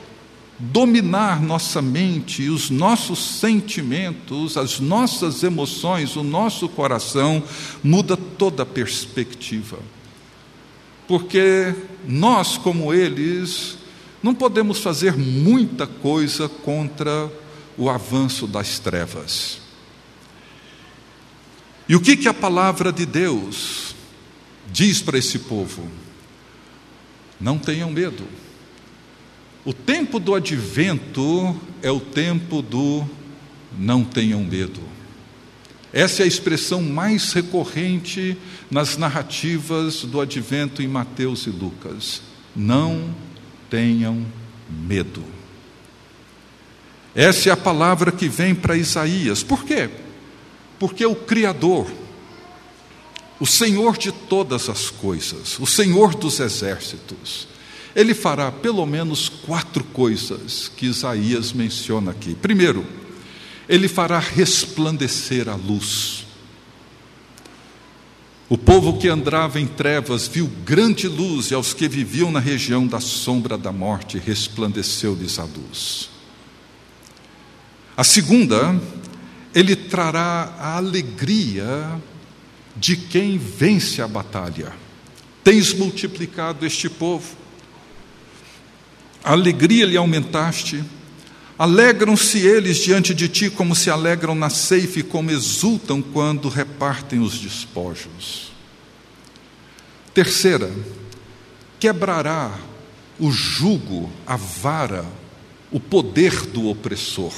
dominar 0.57 1.41
nossa 1.41 1.81
mente, 1.81 2.49
os 2.49 2.69
nossos 2.69 3.19
sentimentos, 3.39 4.57
as 4.57 4.79
nossas 4.79 5.43
emoções, 5.43 6.15
o 6.15 6.23
nosso 6.23 6.69
coração, 6.69 7.43
muda 7.83 8.15
toda 8.15 8.63
a 8.63 8.65
perspectiva. 8.65 9.79
Porque 11.07 11.75
nós, 12.07 12.57
como 12.57 12.93
eles, 12.93 13.77
não 14.23 14.33
podemos 14.33 14.79
fazer 14.79 15.15
muita 15.17 15.85
coisa 15.85 16.47
contra 16.47 17.31
o 17.77 17.89
avanço 17.89 18.47
das 18.47 18.79
trevas. 18.79 19.59
E 21.87 21.95
o 21.95 21.99
que, 21.99 22.17
que 22.17 22.27
a 22.27 22.33
palavra 22.33 22.91
de 22.91 23.05
Deus 23.05 23.93
diz 24.71 25.01
para 25.01 25.17
esse 25.17 25.39
povo: 25.39 25.87
não 27.39 27.59
tenham 27.59 27.91
medo. 27.91 28.25
O 29.65 29.73
tempo 29.73 30.19
do 30.19 30.35
advento 30.35 31.59
é 31.81 31.89
o 31.89 31.99
tempo 31.99 32.61
do 32.61 33.03
não 33.75 34.05
tenham 34.05 34.43
medo. 34.43 34.79
Essa 35.91 36.21
é 36.21 36.25
a 36.25 36.27
expressão 36.27 36.83
mais 36.83 37.33
recorrente 37.33 38.37
nas 38.69 38.95
narrativas 38.95 40.03
do 40.03 40.21
advento 40.21 40.83
em 40.83 40.87
Mateus 40.87 41.47
e 41.47 41.49
Lucas. 41.49 42.21
Não 42.55 43.15
tenham 43.67 44.23
medo. 44.69 45.23
Essa 47.15 47.49
é 47.49 47.51
a 47.51 47.57
palavra 47.57 48.11
que 48.11 48.27
vem 48.27 48.53
para 48.53 48.77
Isaías. 48.77 49.41
Por 49.41 49.63
quê? 49.63 49.89
Porque 50.77 51.05
o 51.05 51.15
Criador, 51.15 51.89
o 53.39 53.47
Senhor 53.47 53.97
de 53.97 54.11
todas 54.11 54.69
as 54.69 54.91
coisas, 54.91 55.57
o 55.59 55.65
Senhor 55.65 56.13
dos 56.13 56.39
exércitos, 56.39 57.47
ele 57.95 58.13
fará 58.13 58.51
pelo 58.51 58.85
menos 58.85 59.29
quatro 59.29 59.83
coisas 59.85 60.69
que 60.75 60.87
Isaías 60.87 61.53
menciona 61.53 62.11
aqui. 62.11 62.35
Primeiro, 62.35 62.85
ele 63.69 63.87
fará 63.87 64.19
resplandecer 64.19 65.47
a 65.47 65.55
luz. 65.55 66.25
O 68.47 68.57
povo 68.57 68.99
que 68.99 69.07
andava 69.07 69.59
em 69.59 69.65
trevas 69.65 70.27
viu 70.27 70.47
grande 70.65 71.07
luz, 71.07 71.49
e 71.49 71.55
aos 71.55 71.73
que 71.73 71.87
viviam 71.87 72.29
na 72.31 72.39
região 72.39 72.85
da 72.85 72.99
sombra 72.99 73.57
da 73.57 73.71
morte 73.71 74.19
resplandeceu-lhes 74.19 75.39
a 75.39 75.45
luz. 75.45 76.09
A 77.97 78.03
segunda, 78.03 78.79
ele 79.53 79.75
trará 79.75 80.53
a 80.59 80.75
alegria 80.77 81.99
de 82.75 82.97
quem 82.97 83.37
vence 83.37 84.01
a 84.01 84.07
batalha. 84.07 84.73
Tens 85.43 85.73
multiplicado 85.73 86.65
este 86.65 86.89
povo, 86.89 87.35
a 89.25 89.31
alegria 89.31 89.87
lhe 89.87 89.97
aumentaste, 89.97 90.83
alegram-se 91.57 92.37
eles 92.45 92.77
diante 92.77 93.11
de 93.11 93.27
ti 93.27 93.49
como 93.49 93.75
se 93.75 93.89
alegram 93.89 94.35
na 94.35 94.51
ceifa 94.51 94.99
e 94.99 95.03
como 95.03 95.31
exultam 95.31 95.99
quando 95.99 96.47
repartem 96.47 97.19
os 97.19 97.39
despojos. 97.39 98.51
Terceira, 100.13 100.71
quebrará 101.79 102.55
o 103.19 103.31
jugo, 103.31 104.11
a 104.27 104.35
vara, 104.35 105.03
o 105.71 105.79
poder 105.79 106.45
do 106.45 106.69
opressor, 106.69 107.33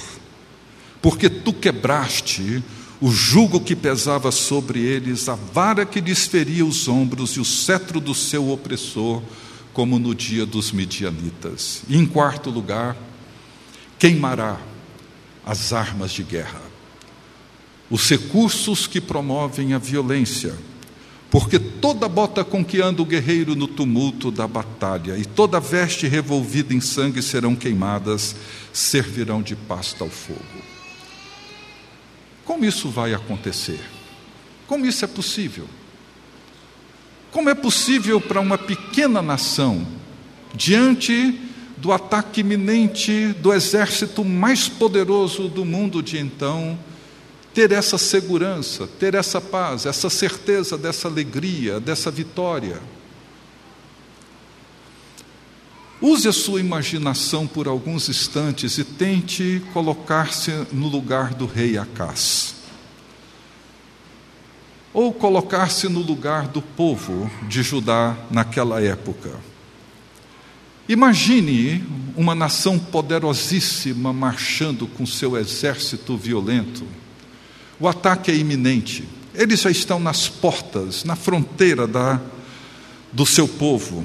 porque 1.01 1.29
tu 1.29 1.53
quebraste 1.53 2.61
o 2.99 3.09
jugo 3.09 3.61
que 3.61 3.77
pesava 3.77 4.29
sobre 4.29 4.81
eles, 4.81 5.29
a 5.29 5.35
vara 5.35 5.85
que 5.85 6.01
lhes 6.01 6.25
feria 6.25 6.65
os 6.65 6.89
ombros 6.89 7.37
e 7.37 7.39
o 7.39 7.45
cetro 7.45 8.01
do 8.01 8.13
seu 8.13 8.51
opressor, 8.51 9.21
como 9.77 9.99
no 9.99 10.15
dia 10.15 10.43
dos 10.43 10.71
midianitas. 10.71 11.83
E 11.87 11.95
em 11.95 12.03
quarto 12.03 12.49
lugar, 12.49 12.97
queimará 13.99 14.59
as 15.45 15.71
armas 15.71 16.11
de 16.11 16.23
guerra, 16.23 16.63
os 17.87 18.09
recursos 18.09 18.87
que 18.87 18.99
promovem 18.99 19.75
a 19.75 19.77
violência, 19.77 20.55
porque 21.29 21.59
toda 21.59 22.09
bota 22.09 22.43
com 22.43 22.65
que 22.65 22.81
anda 22.81 23.03
o 23.03 23.05
guerreiro 23.05 23.55
no 23.55 23.67
tumulto 23.67 24.31
da 24.31 24.47
batalha 24.47 25.15
e 25.15 25.23
toda 25.23 25.59
veste 25.59 26.07
revolvida 26.07 26.73
em 26.73 26.81
sangue 26.81 27.21
serão 27.21 27.55
queimadas, 27.55 28.35
servirão 28.73 29.43
de 29.43 29.55
pasta 29.55 30.03
ao 30.03 30.09
fogo. 30.09 30.41
Como 32.43 32.65
isso 32.65 32.89
vai 32.89 33.13
acontecer? 33.13 33.79
Como 34.65 34.87
isso 34.87 35.05
é 35.05 35.07
possível? 35.07 35.67
Como 37.37 37.51
é 37.51 37.53
possível 37.53 38.19
para 38.19 38.41
uma 38.41 38.57
pequena 38.57 39.21
nação, 39.21 39.85
diante 40.55 41.39
do 41.77 41.91
ataque 41.91 42.41
iminente 42.41 43.27
do 43.33 43.53
exército 43.53 44.25
mais 44.25 44.67
poderoso 44.67 45.47
do 45.47 45.63
mundo 45.63 46.01
de 46.01 46.17
então, 46.17 46.79
ter 47.53 47.71
essa 47.71 47.95
segurança, 47.95 48.89
ter 48.99 49.13
essa 49.13 49.39
paz, 49.39 49.85
essa 49.85 50.09
certeza 50.09 50.79
dessa 50.79 51.07
alegria, 51.07 51.79
dessa 51.79 52.09
vitória? 52.09 52.81
Use 56.01 56.27
a 56.27 56.33
sua 56.33 56.59
imaginação 56.59 57.45
por 57.45 57.67
alguns 57.67 58.09
instantes 58.09 58.79
e 58.79 58.83
tente 58.83 59.61
colocar-se 59.73 60.49
no 60.73 60.87
lugar 60.87 61.35
do 61.35 61.45
rei 61.45 61.77
Acás. 61.77 62.56
Ou 64.97 65.13
colocar-se 65.13 65.87
no 65.87 65.99
lugar 65.99 66.47
do 66.47 66.59
povo 66.59 67.29
de 67.47 67.61
Judá 67.61 68.17
naquela 68.31 68.81
época. 68.81 69.29
Imagine 70.89 71.85
uma 72.15 72.33
nação 72.33 72.79
poderosíssima 72.79 74.11
marchando 74.11 74.87
com 74.87 75.05
seu 75.05 75.37
exército 75.37 76.17
violento. 76.17 76.83
O 77.79 77.87
ataque 77.87 78.31
é 78.31 78.35
iminente. 78.35 79.07
Eles 79.35 79.61
já 79.61 79.69
estão 79.69 79.99
nas 79.99 80.27
portas, 80.27 81.03
na 81.03 81.15
fronteira 81.15 81.85
da, 81.85 82.19
do 83.13 83.23
seu 83.23 83.47
povo. 83.47 84.03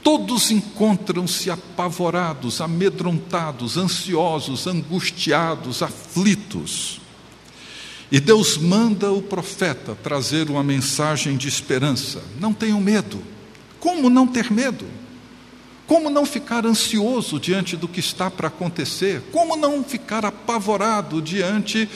Todos 0.00 0.52
encontram-se 0.52 1.50
apavorados, 1.50 2.60
amedrontados, 2.60 3.76
ansiosos, 3.76 4.68
angustiados, 4.68 5.82
aflitos. 5.82 7.00
E 8.10 8.18
Deus 8.18 8.56
manda 8.56 9.12
o 9.12 9.22
profeta 9.22 9.96
trazer 10.02 10.50
uma 10.50 10.64
mensagem 10.64 11.36
de 11.36 11.46
esperança. 11.46 12.22
Não 12.40 12.52
tenham 12.52 12.80
medo. 12.80 13.22
Como 13.78 14.10
não 14.10 14.26
ter 14.26 14.50
medo? 14.50 14.84
Como 15.86 16.10
não 16.10 16.26
ficar 16.26 16.66
ansioso 16.66 17.38
diante 17.38 17.76
do 17.76 17.88
que 17.88 18.00
está 18.00 18.30
para 18.30 18.48
acontecer? 18.48 19.22
Como 19.32 19.56
não 19.56 19.82
ficar 19.84 20.24
apavorado 20.24 21.22
diante 21.22 21.88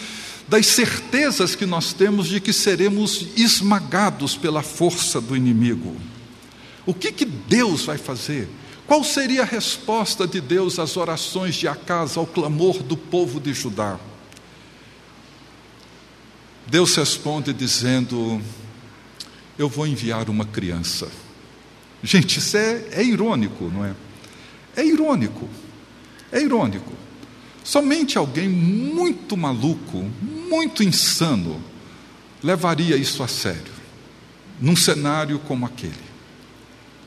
das 0.48 0.66
certezas 0.66 1.54
que 1.54 1.66
nós 1.66 1.92
temos 1.92 2.28
de 2.28 2.40
que 2.40 2.52
seremos 2.52 3.26
esmagados 3.36 4.36
pela 4.36 4.62
força 4.62 5.20
do 5.20 5.36
inimigo? 5.36 5.96
O 6.86 6.94
que, 6.94 7.10
que 7.10 7.24
Deus 7.24 7.84
vai 7.84 7.98
fazer? 7.98 8.48
Qual 8.86 9.02
seria 9.02 9.42
a 9.42 9.46
resposta 9.46 10.26
de 10.26 10.40
Deus 10.40 10.78
às 10.78 10.96
orações 10.96 11.54
de 11.54 11.66
Acas, 11.66 12.16
ao 12.16 12.26
clamor 12.26 12.82
do 12.82 12.96
povo 12.96 13.40
de 13.40 13.54
Judá? 13.54 13.98
Deus 16.66 16.94
responde 16.96 17.52
dizendo: 17.52 18.40
Eu 19.58 19.68
vou 19.68 19.86
enviar 19.86 20.28
uma 20.28 20.44
criança. 20.44 21.10
Gente, 22.02 22.38
isso 22.38 22.56
é, 22.56 22.84
é 22.92 23.02
irônico, 23.04 23.70
não 23.72 23.84
é? 23.84 23.94
É 24.76 24.84
irônico. 24.84 25.48
É 26.30 26.40
irônico. 26.40 26.92
Somente 27.62 28.18
alguém 28.18 28.48
muito 28.48 29.36
maluco, 29.36 30.04
muito 30.50 30.82
insano, 30.82 31.62
levaria 32.42 32.94
isso 32.96 33.22
a 33.22 33.28
sério, 33.28 33.72
num 34.60 34.76
cenário 34.76 35.38
como 35.38 35.64
aquele. 35.64 35.94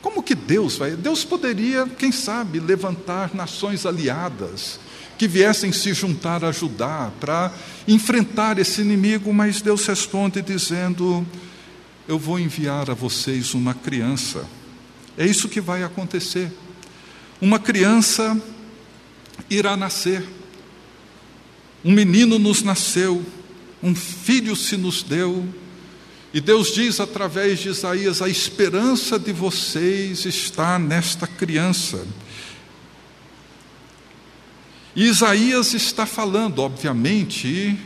Como 0.02 0.24
que 0.24 0.34
Deus 0.34 0.78
vai? 0.78 0.96
Deus 0.96 1.24
poderia, 1.24 1.86
quem 1.86 2.12
sabe, 2.12 2.60
levantar 2.60 3.36
nações 3.36 3.86
aliadas 3.86 4.80
que 5.18 5.28
viessem 5.28 5.72
se 5.72 5.94
juntar 5.94 6.44
a 6.44 6.50
ajudar 6.50 7.12
para 7.20 7.52
enfrentar 7.88 8.60
esse 8.60 8.82
inimigo, 8.82 9.34
mas 9.34 9.62
Deus 9.62 9.86
responde 9.86 10.42
dizendo: 10.42 11.26
Eu 12.08 12.20
vou 12.20 12.40
enviar 12.40 12.90
a 12.90 12.94
vocês 12.94 13.54
uma 13.54 13.74
criança. 13.74 14.46
É 15.18 15.26
isso 15.26 15.50
que 15.50 15.60
vai 15.60 15.84
acontecer. 15.84 16.52
Uma 17.42 17.60
criança 17.60 18.40
irá 19.50 19.76
nascer. 19.76 20.24
Um 21.84 21.92
menino 21.92 22.38
nos 22.38 22.64
nasceu, 22.64 23.24
um 23.82 23.96
filho 23.96 24.56
se 24.56 24.76
nos 24.76 25.04
deu 25.04 25.48
e 26.34 26.42
Deus 26.42 26.74
diz 26.74 27.00
através 27.00 27.60
de 27.60 27.70
Isaías: 27.70 28.22
a 28.22 28.30
esperança 28.30 29.18
de 29.18 29.32
vocês 29.32 30.26
está 30.26 30.78
nesta 30.78 31.26
criança. 31.26 32.06
E 34.98 35.04
Isaías 35.04 35.76
está 35.76 36.08
falando, 36.08 36.58
obviamente, 36.58 37.78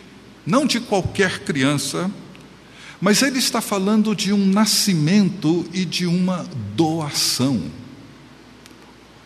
não 0.45 0.65
de 0.65 0.79
qualquer 0.79 1.39
criança, 1.39 2.09
mas 3.01 3.21
ele 3.21 3.37
está 3.37 3.59
falando 3.59 4.15
de 4.15 4.31
um 4.31 4.45
nascimento 4.45 5.67
e 5.73 5.83
de 5.83 6.05
uma 6.05 6.47
doação. 6.73 7.63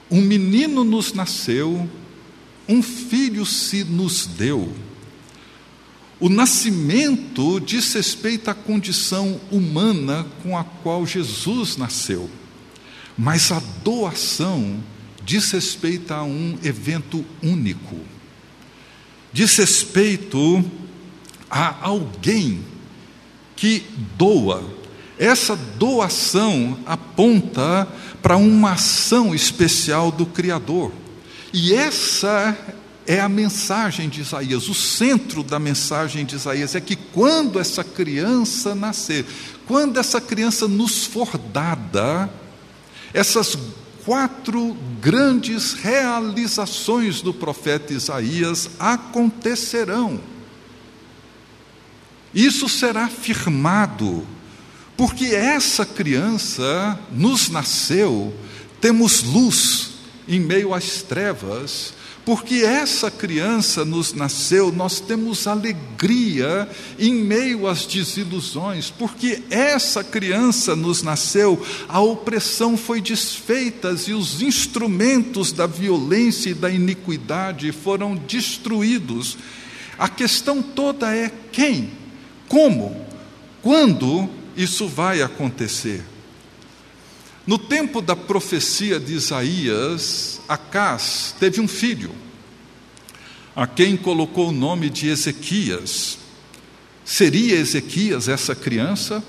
Um 0.10 0.20
menino 0.20 0.84
nos 0.84 1.14
nasceu, 1.14 1.88
um 2.68 2.82
filho 2.82 3.46
se 3.46 3.84
nos 3.84 4.26
deu. 4.26 4.74
O 6.20 6.28
nascimento 6.28 7.60
diz 7.60 7.94
respeito 7.94 8.50
à 8.50 8.56
condição 8.56 9.40
humana 9.52 10.26
com 10.42 10.58
a 10.58 10.64
qual 10.64 11.06
Jesus 11.06 11.78
nasceu, 11.78 12.32
mas 13.16 13.52
a 13.52 13.62
doação 13.84 14.84
diz 15.26 15.52
respeito 15.52 16.14
a 16.14 16.24
um 16.24 16.58
evento 16.64 17.26
único, 17.42 17.98
diz 19.34 19.58
respeito 19.58 20.64
a 21.50 21.76
alguém 21.82 22.64
que 23.56 23.84
doa. 24.18 24.64
Essa 25.18 25.56
doação 25.56 26.78
aponta 26.86 27.88
para 28.22 28.38
uma 28.38 28.74
ação 28.74 29.34
especial 29.34 30.12
do 30.12 30.26
Criador. 30.26 30.92
E 31.54 31.74
essa 31.74 32.58
é 33.08 33.20
a 33.20 33.30
mensagem 33.30 34.10
de 34.10 34.22
Isaías, 34.22 34.68
o 34.68 34.74
centro 34.74 35.44
da 35.44 35.60
mensagem 35.60 36.26
de 36.26 36.36
Isaías 36.36 36.76
é 36.76 36.82
que 36.82 36.96
quando 36.96 37.60
essa 37.60 37.84
criança 37.84 38.74
nascer, 38.74 39.26
quando 39.66 40.00
essa 40.00 40.20
criança 40.20 40.68
nos 40.68 41.06
for 41.06 41.38
dada, 41.38 42.30
essas 43.14 43.56
quatro 44.06 44.78
grandes 45.02 45.74
realizações 45.74 47.24
do 47.24 47.34
profeta 47.34 47.92
Isaías 47.92 48.70
acontecerão. 48.80 50.22
Isso 52.34 52.70
será 52.70 53.08
firmado, 53.08 54.26
porque 54.96 55.26
essa 55.34 55.86
criança 55.86 57.00
nos 57.12 57.50
nasceu, 57.50 58.32
temos 58.80 59.24
luz 59.24 59.96
em 60.28 60.40
meio 60.40 60.72
às 60.74 61.02
trevas, 61.02 61.95
porque 62.26 62.56
essa 62.56 63.12
criança 63.12 63.86
nos 63.86 64.12
nasceu, 64.12 64.72
nós 64.72 65.00
temos 65.00 65.46
alegria 65.46 66.68
em 66.98 67.14
meio 67.14 67.68
às 67.68 67.86
desilusões, 67.86 68.90
porque 68.90 69.44
essa 69.52 70.04
criança 70.04 70.76
nos 70.76 71.04
nasceu, 71.04 71.64
a 71.88 72.02
opressão 72.02 72.76
foi 72.76 73.00
desfeita 73.00 73.96
e 74.08 74.14
os 74.14 74.42
instrumentos 74.42 75.52
da 75.52 75.68
violência 75.68 76.50
e 76.50 76.56
da 76.56 76.70
iniquidade 76.70 77.72
foram 77.72 78.16
destruídos. 78.16 79.38
A 79.96 80.10
questão 80.10 80.64
toda 80.64 81.16
é 81.16 81.32
quem, 81.52 81.92
como, 82.50 83.06
quando 83.62 84.28
isso 84.58 84.88
vai 84.88 85.22
acontecer. 85.22 86.04
No 87.46 87.60
tempo 87.60 88.02
da 88.02 88.16
profecia 88.16 89.00
de 89.00 89.14
Isaías, 89.14 90.35
Acás 90.48 91.36
teve 91.40 91.60
um 91.60 91.68
filho, 91.68 92.12
a 93.56 93.66
quem 93.66 93.96
colocou 93.98 94.50
o 94.50 94.54
nome 94.54 94.90
de 94.90 95.08
Ezequias. 95.08 96.18
Seria 97.04 97.56
Ezequias 97.56 98.28
essa 98.28 98.54
criança? 98.56 99.24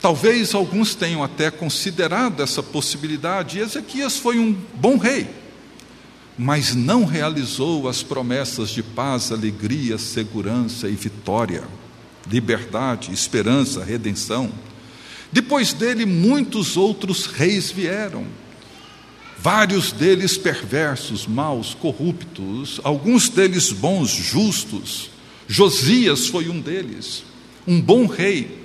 Talvez 0.00 0.54
alguns 0.54 0.94
tenham 0.94 1.22
até 1.22 1.50
considerado 1.50 2.42
essa 2.42 2.62
possibilidade. 2.62 3.58
Ezequias 3.58 4.18
foi 4.18 4.38
um 4.38 4.52
bom 4.74 4.98
rei, 4.98 5.28
mas 6.38 6.74
não 6.74 7.04
realizou 7.04 7.88
as 7.88 8.02
promessas 8.02 8.70
de 8.70 8.82
paz, 8.82 9.32
alegria, 9.32 9.96
segurança 9.98 10.88
e 10.88 10.94
vitória, 10.94 11.64
liberdade, 12.30 13.12
esperança, 13.12 13.84
redenção. 13.84 14.52
Depois 15.32 15.72
dele, 15.72 16.06
muitos 16.06 16.76
outros 16.76 17.26
reis 17.26 17.70
vieram, 17.70 18.26
vários 19.38 19.92
deles 19.92 20.36
perversos, 20.38 21.26
maus, 21.26 21.74
corruptos, 21.74 22.80
alguns 22.82 23.28
deles 23.28 23.72
bons, 23.72 24.10
justos. 24.10 25.10
Josias 25.46 26.26
foi 26.26 26.48
um 26.48 26.60
deles, 26.60 27.22
um 27.66 27.80
bom 27.80 28.06
rei. 28.06 28.64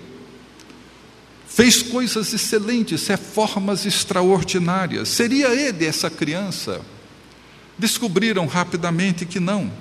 Fez 1.47 1.84
coisas 1.84 2.34
excelentes, 2.34 3.07
reformas 3.07 3.86
extraordinárias. 3.86 5.10
Seria 5.10 5.49
ele 5.49 5.86
essa 5.86 6.10
criança? 6.10 6.81
Descobriram 7.77 8.47
rapidamente 8.47 9.25
que 9.25 9.39
não. 9.39 9.71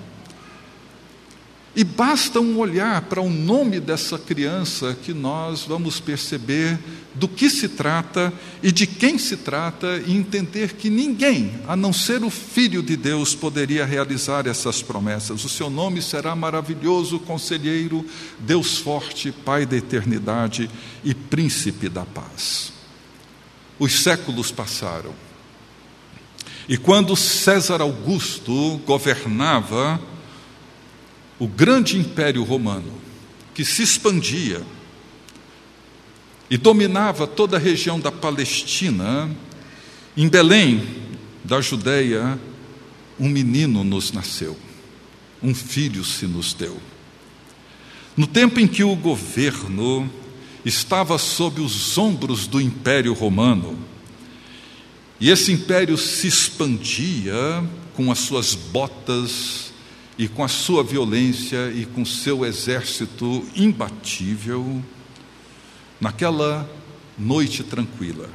E 1.80 1.84
basta 1.84 2.38
um 2.38 2.58
olhar 2.58 3.00
para 3.06 3.22
o 3.22 3.30
nome 3.30 3.80
dessa 3.80 4.18
criança 4.18 4.94
que 5.02 5.14
nós 5.14 5.62
vamos 5.62 5.98
perceber 5.98 6.78
do 7.14 7.26
que 7.26 7.48
se 7.48 7.70
trata 7.70 8.30
e 8.62 8.70
de 8.70 8.86
quem 8.86 9.16
se 9.16 9.38
trata 9.38 9.96
e 10.06 10.14
entender 10.14 10.74
que 10.74 10.90
ninguém, 10.90 11.54
a 11.66 11.74
não 11.74 11.90
ser 11.90 12.22
o 12.22 12.28
Filho 12.28 12.82
de 12.82 12.98
Deus, 12.98 13.34
poderia 13.34 13.86
realizar 13.86 14.46
essas 14.46 14.82
promessas. 14.82 15.42
O 15.42 15.48
seu 15.48 15.70
nome 15.70 16.02
será 16.02 16.36
maravilhoso, 16.36 17.18
conselheiro, 17.18 18.04
Deus 18.38 18.76
forte, 18.76 19.32
Pai 19.32 19.64
da 19.64 19.78
eternidade 19.78 20.70
e 21.02 21.14
príncipe 21.14 21.88
da 21.88 22.04
paz. 22.04 22.74
Os 23.78 24.02
séculos 24.02 24.52
passaram. 24.52 25.14
E 26.68 26.76
quando 26.76 27.16
César 27.16 27.80
Augusto 27.80 28.78
governava, 28.84 29.98
o 31.40 31.48
grande 31.48 31.96
império 31.96 32.44
romano, 32.44 32.92
que 33.54 33.64
se 33.64 33.82
expandia 33.82 34.62
e 36.50 36.58
dominava 36.58 37.26
toda 37.26 37.56
a 37.56 37.60
região 37.60 37.98
da 37.98 38.12
Palestina, 38.12 39.30
em 40.14 40.28
Belém, 40.28 40.86
da 41.42 41.62
Judéia, 41.62 42.38
um 43.18 43.26
menino 43.26 43.82
nos 43.82 44.12
nasceu, 44.12 44.54
um 45.42 45.54
filho 45.54 46.04
se 46.04 46.26
nos 46.26 46.52
deu. 46.52 46.76
No 48.14 48.26
tempo 48.26 48.60
em 48.60 48.68
que 48.68 48.84
o 48.84 48.94
governo 48.94 50.12
estava 50.62 51.16
sob 51.16 51.62
os 51.62 51.96
ombros 51.96 52.46
do 52.46 52.60
Império 52.60 53.14
Romano, 53.14 53.78
e 55.18 55.30
esse 55.30 55.52
império 55.52 55.96
se 55.96 56.26
expandia 56.26 57.64
com 57.94 58.12
as 58.12 58.18
suas 58.18 58.54
botas 58.54 59.69
e 60.18 60.28
com 60.28 60.44
a 60.44 60.48
sua 60.48 60.82
violência 60.84 61.70
e 61.70 61.86
com 61.86 62.04
seu 62.04 62.44
exército 62.44 63.46
imbatível, 63.54 64.82
naquela 66.00 66.68
noite 67.18 67.62
tranquila, 67.62 68.28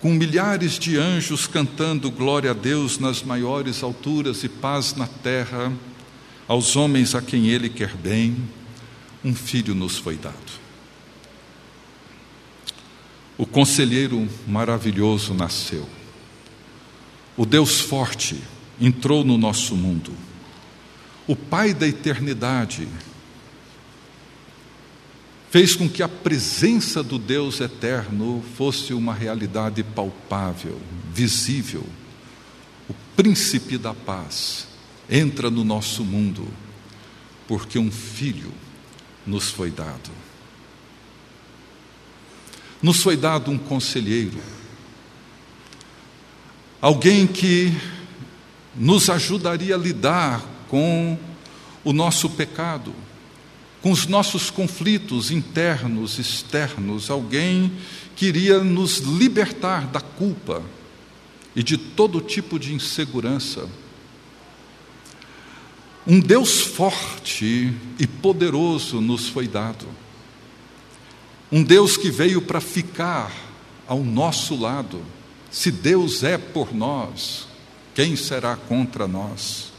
com 0.00 0.10
milhares 0.10 0.78
de 0.78 0.96
anjos 0.96 1.46
cantando 1.46 2.10
glória 2.10 2.50
a 2.50 2.54
Deus 2.54 2.98
nas 2.98 3.22
maiores 3.22 3.82
alturas 3.82 4.44
e 4.44 4.48
paz 4.48 4.94
na 4.94 5.06
terra, 5.06 5.72
aos 6.46 6.76
homens 6.76 7.14
a 7.14 7.22
quem 7.22 7.48
Ele 7.48 7.68
quer 7.68 7.94
bem, 7.96 8.36
um 9.24 9.34
filho 9.34 9.74
nos 9.74 9.96
foi 9.96 10.16
dado. 10.16 10.64
O 13.36 13.46
conselheiro 13.46 14.28
maravilhoso 14.46 15.34
nasceu. 15.34 15.88
O 17.36 17.44
Deus 17.44 17.80
forte 17.80 18.40
entrou 18.80 19.24
no 19.24 19.38
nosso 19.38 19.76
mundo. 19.76 20.12
O 21.26 21.34
Pai 21.34 21.72
da 21.72 21.86
eternidade 21.86 22.86
fez 25.50 25.76
com 25.76 25.88
que 25.88 26.02
a 26.02 26.08
presença 26.08 27.02
do 27.02 27.18
Deus 27.18 27.60
eterno 27.60 28.42
fosse 28.56 28.92
uma 28.92 29.14
realidade 29.14 29.82
palpável, 29.82 30.80
visível. 31.12 31.86
O 32.88 32.94
príncipe 33.16 33.78
da 33.78 33.94
paz 33.94 34.66
entra 35.08 35.50
no 35.50 35.64
nosso 35.64 36.04
mundo 36.04 36.48
porque 37.46 37.78
um 37.78 37.90
filho 37.90 38.52
nos 39.26 39.50
foi 39.50 39.70
dado. 39.70 40.10
Nos 42.82 43.02
foi 43.02 43.16
dado 43.16 43.50
um 43.50 43.56
conselheiro, 43.56 44.38
alguém 46.80 47.26
que 47.26 47.72
nos 48.76 49.08
ajudaria 49.08 49.74
a 49.74 49.78
lidar 49.78 50.44
com 50.68 51.18
o 51.84 51.92
nosso 51.92 52.30
pecado, 52.30 52.94
com 53.82 53.90
os 53.90 54.06
nossos 54.06 54.50
conflitos 54.50 55.30
internos, 55.30 56.18
externos, 56.18 57.10
alguém 57.10 57.72
que 58.16 58.26
iria 58.26 58.62
nos 58.62 58.98
libertar 58.98 59.86
da 59.86 60.00
culpa 60.00 60.62
e 61.54 61.62
de 61.62 61.76
todo 61.76 62.20
tipo 62.20 62.58
de 62.58 62.72
insegurança. 62.72 63.68
Um 66.06 66.20
Deus 66.20 66.60
forte 66.60 67.72
e 67.98 68.06
poderoso 68.06 69.00
nos 69.00 69.28
foi 69.28 69.46
dado. 69.46 69.86
Um 71.50 71.62
Deus 71.62 71.96
que 71.96 72.10
veio 72.10 72.42
para 72.42 72.60
ficar 72.60 73.32
ao 73.86 74.02
nosso 74.02 74.58
lado. 74.58 75.02
Se 75.50 75.70
Deus 75.70 76.22
é 76.22 76.36
por 76.36 76.74
nós, 76.74 77.46
quem 77.94 78.16
será 78.16 78.56
contra 78.56 79.06
nós? 79.06 79.72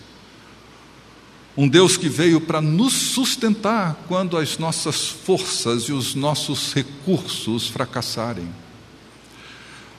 Um 1.58 1.68
Deus 1.68 1.96
que 1.96 2.10
veio 2.10 2.42
para 2.42 2.62
nos 2.62 2.94
sustentar 2.94 4.04
quando 4.08 4.38
as 4.38 4.58
nossas 4.58 5.08
forças 5.08 5.84
e 5.84 5.94
os 5.94 6.14
nossos 6.14 6.74
recursos 6.74 7.68
fracassarem. 7.68 8.50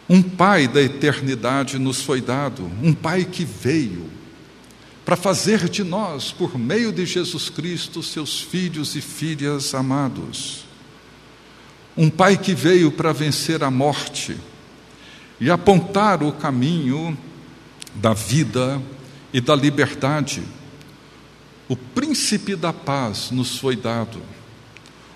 Um 0.08 0.22
Pai 0.22 0.68
da 0.68 0.82
eternidade 0.82 1.78
nos 1.78 2.02
foi 2.02 2.20
dado, 2.20 2.70
um 2.82 2.92
Pai 2.92 3.24
que 3.24 3.44
veio 3.44 4.10
para 5.04 5.16
fazer 5.16 5.68
de 5.68 5.84
nós, 5.84 6.32
por 6.32 6.58
meio 6.58 6.92
de 6.92 7.06
Jesus 7.06 7.48
Cristo, 7.48 8.02
seus 8.02 8.40
filhos 8.40 8.94
e 8.96 9.00
filhas 9.00 9.74
amados. 9.74 10.66
Um 11.96 12.10
Pai 12.10 12.36
que 12.36 12.54
veio 12.54 12.90
para 12.90 13.12
vencer 13.12 13.62
a 13.62 13.70
morte 13.70 14.36
e 15.40 15.50
apontar 15.50 16.22
o 16.22 16.32
caminho 16.32 17.16
da 17.96 18.12
vida 18.12 18.80
e 19.32 19.40
da 19.40 19.54
liberdade. 19.54 20.42
O 21.68 21.76
príncipe 21.76 22.54
da 22.54 22.72
paz 22.72 23.30
nos 23.30 23.58
foi 23.58 23.74
dado, 23.74 24.22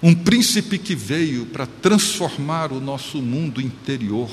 um 0.02 0.14
príncipe 0.14 0.78
que 0.78 0.94
veio 0.94 1.46
para 1.46 1.66
transformar 1.66 2.72
o 2.72 2.80
nosso 2.80 3.20
mundo 3.22 3.60
interior, 3.60 4.30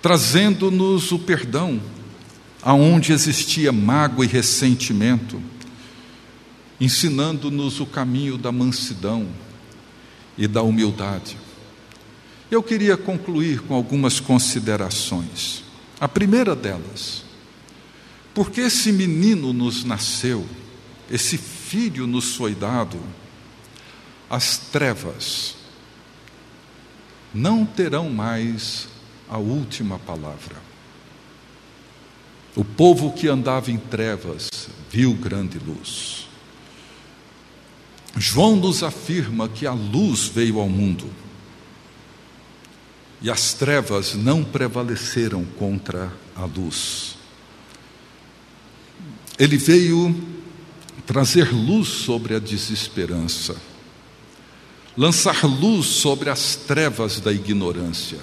trazendo-nos 0.00 1.10
o 1.10 1.18
perdão 1.18 1.80
aonde 2.62 3.12
existia 3.12 3.72
mágoa 3.72 4.24
e 4.24 4.28
ressentimento, 4.28 5.42
ensinando-nos 6.80 7.80
o 7.80 7.86
caminho 7.86 8.38
da 8.38 8.52
mansidão 8.52 9.26
e 10.36 10.46
da 10.46 10.62
humildade. 10.62 11.36
Eu 12.50 12.62
queria 12.62 12.96
concluir 12.96 13.60
com 13.62 13.74
algumas 13.74 14.20
considerações. 14.20 15.63
A 16.04 16.08
primeira 16.08 16.54
delas, 16.54 17.24
porque 18.34 18.60
esse 18.60 18.92
menino 18.92 19.54
nos 19.54 19.84
nasceu, 19.84 20.46
esse 21.10 21.38
filho 21.38 22.06
nos 22.06 22.34
foi 22.34 22.54
dado, 22.54 23.00
as 24.28 24.58
trevas 24.58 25.56
não 27.32 27.64
terão 27.64 28.10
mais 28.10 28.86
a 29.30 29.38
última 29.38 29.98
palavra. 29.98 30.56
O 32.54 32.62
povo 32.62 33.10
que 33.14 33.26
andava 33.26 33.70
em 33.70 33.78
trevas 33.78 34.50
viu 34.90 35.14
grande 35.14 35.58
luz. 35.58 36.28
João 38.14 38.56
nos 38.56 38.82
afirma 38.82 39.48
que 39.48 39.66
a 39.66 39.72
luz 39.72 40.26
veio 40.26 40.60
ao 40.60 40.68
mundo 40.68 41.23
e 43.24 43.30
as 43.30 43.54
trevas 43.54 44.14
não 44.14 44.44
prevaleceram 44.44 45.46
contra 45.58 46.12
a 46.36 46.44
luz. 46.44 47.16
Ele 49.38 49.56
veio 49.56 50.14
trazer 51.06 51.50
luz 51.50 51.88
sobre 51.88 52.34
a 52.34 52.38
desesperança, 52.38 53.56
lançar 54.94 55.42
luz 55.46 55.86
sobre 55.86 56.28
as 56.28 56.54
trevas 56.54 57.18
da 57.18 57.32
ignorância. 57.32 58.18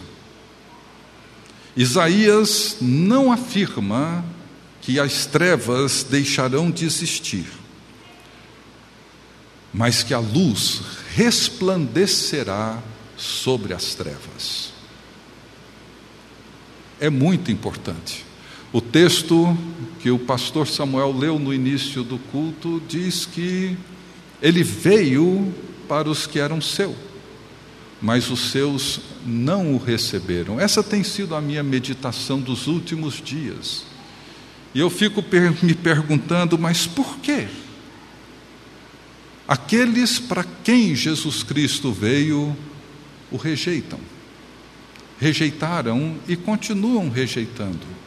Isaías 1.75 2.77
não 2.79 3.31
afirma 3.31 4.23
que 4.83 4.99
as 4.99 5.25
trevas 5.25 6.03
deixarão 6.03 6.69
de 6.69 6.85
existir, 6.85 7.47
mas 9.73 10.03
que 10.03 10.13
a 10.13 10.19
luz 10.19 10.83
resplandecerá 11.15 12.79
sobre 13.17 13.73
as 13.73 13.95
trevas 13.95 14.70
é 17.01 17.09
muito 17.09 17.51
importante. 17.51 18.23
O 18.71 18.79
texto 18.79 19.57
que 19.99 20.11
o 20.11 20.19
pastor 20.19 20.67
Samuel 20.67 21.11
leu 21.11 21.39
no 21.39 21.53
início 21.53 22.03
do 22.03 22.17
culto 22.17 22.81
diz 22.87 23.25
que 23.25 23.75
ele 24.41 24.63
veio 24.63 25.53
para 25.89 26.07
os 26.07 26.27
que 26.27 26.39
eram 26.39 26.61
seu, 26.61 26.95
mas 27.99 28.29
os 28.29 28.51
seus 28.51 29.01
não 29.25 29.73
o 29.73 29.77
receberam. 29.77 30.59
Essa 30.59 30.83
tem 30.83 31.03
sido 31.03 31.35
a 31.35 31.41
minha 31.41 31.63
meditação 31.63 32.39
dos 32.39 32.67
últimos 32.67 33.15
dias. 33.21 33.83
E 34.73 34.79
eu 34.79 34.89
fico 34.89 35.23
me 35.63 35.73
perguntando, 35.73 36.57
mas 36.57 36.85
por 36.85 37.17
quê? 37.17 37.47
Aqueles 39.47 40.19
para 40.19 40.45
quem 40.63 40.95
Jesus 40.95 41.41
Cristo 41.41 41.91
veio 41.91 42.55
o 43.31 43.37
rejeitam 43.37 43.99
rejeitaram 45.21 46.15
e 46.27 46.35
continuam 46.35 47.07
rejeitando. 47.07 48.01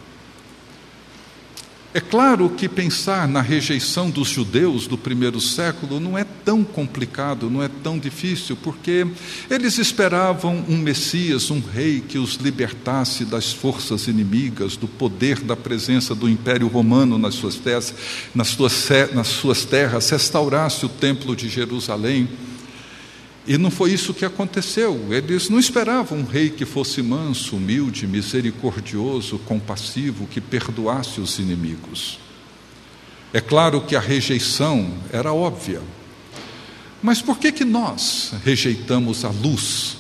É 1.97 2.01
claro 2.01 2.51
que 2.51 2.69
pensar 2.69 3.29
na 3.29 3.41
rejeição 3.41 4.11
dos 4.11 4.27
judeus 4.27 4.89
do 4.89 4.99
primeiro 4.99 5.41
século 5.41 6.01
não 6.01 6.19
é 6.19 6.25
tão 6.25 6.65
complicado, 6.65 7.49
não 7.49 7.63
é 7.63 7.71
tão 7.85 8.01
difícil, 8.01 8.57
porque 8.57 9.07
eles 9.49 9.79
esperavam 9.79 10.65
um 10.69 10.77
Messias, 10.77 11.53
um 11.53 11.61
rei 11.61 12.01
que 12.01 12.19
os 12.19 12.35
libertasse 12.35 13.25
das 13.25 13.53
forças 13.53 14.09
inimigas, 14.09 14.77
do 14.77 14.89
poder 14.89 15.39
da 15.39 15.55
presença 15.55 16.17
do 16.17 16.29
Império 16.29 16.67
Romano 16.67 17.17
nas 17.17 17.37
suas 17.37 17.55
terras, 17.55 17.95
nas 18.35 18.49
suas, 18.49 18.89
nas 19.15 19.29
suas 19.29 19.65
terras 19.65 20.11
restaurasse 20.11 20.85
o 20.85 20.89
Templo 20.89 21.37
de 21.37 21.49
Jerusalém. 21.49 22.29
E 23.47 23.59
não 23.59 23.71
foi 23.71 23.93
isso 23.93 24.15
que 24.15 24.25
aconteceu. 24.25 25.13
Eles 25.13 25.51
não 25.51 25.59
esperavam 25.59 26.19
um 26.19 26.25
rei 26.25 26.49
que 26.49 26.65
fosse 26.65 27.03
manso, 27.03 27.57
humilde, 27.57 28.07
misericordioso, 28.07 29.39
compassivo, 29.41 30.27
que 30.27 30.41
perdoasse 30.41 31.21
os 31.21 31.39
inimigos. 31.39 32.19
É 33.33 33.41
claro 33.41 33.83
que 33.83 33.95
a 33.95 34.01
rejeição 34.01 34.95
era 35.13 35.33
óbvia. 35.33 35.83
Mas 37.03 37.21
por 37.21 37.39
que 37.39 37.53
que 37.53 37.65
nós 37.65 38.33
rejeitamos 38.43 39.27
a 39.27 39.31
luz? 39.31 39.99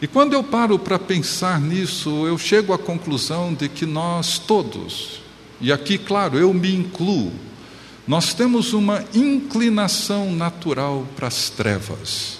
E 0.00 0.06
quando 0.06 0.34
eu 0.34 0.44
paro 0.44 0.78
para 0.78 0.98
pensar 0.98 1.60
nisso, 1.60 2.26
eu 2.26 2.38
chego 2.38 2.72
à 2.72 2.78
conclusão 2.78 3.54
de 3.54 3.68
que 3.68 3.86
nós 3.86 4.38
todos, 4.38 5.20
e 5.60 5.72
aqui, 5.72 5.96
claro, 5.96 6.36
eu 6.38 6.52
me 6.52 6.74
incluo, 6.74 7.32
nós 8.06 8.34
temos 8.34 8.72
uma 8.72 9.04
inclinação 9.14 10.34
natural 10.34 11.06
para 11.14 11.28
as 11.28 11.48
trevas. 11.48 12.38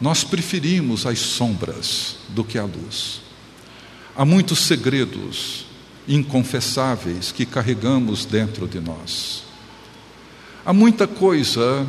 Nós 0.00 0.24
preferimos 0.24 1.06
as 1.06 1.18
sombras 1.18 2.16
do 2.28 2.42
que 2.42 2.58
a 2.58 2.64
luz. 2.64 3.20
Há 4.16 4.24
muitos 4.24 4.60
segredos 4.60 5.66
inconfessáveis 6.08 7.32
que 7.32 7.44
carregamos 7.44 8.24
dentro 8.24 8.66
de 8.66 8.80
nós. 8.80 9.42
Há 10.64 10.72
muita 10.72 11.06
coisa 11.06 11.86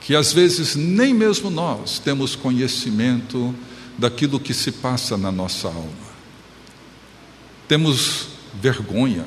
que 0.00 0.14
às 0.14 0.32
vezes 0.32 0.76
nem 0.76 1.12
mesmo 1.12 1.50
nós 1.50 1.98
temos 1.98 2.34
conhecimento 2.34 3.54
daquilo 3.98 4.40
que 4.40 4.54
se 4.54 4.72
passa 4.72 5.16
na 5.16 5.30
nossa 5.30 5.68
alma. 5.68 6.10
Temos 7.68 8.28
vergonha, 8.60 9.24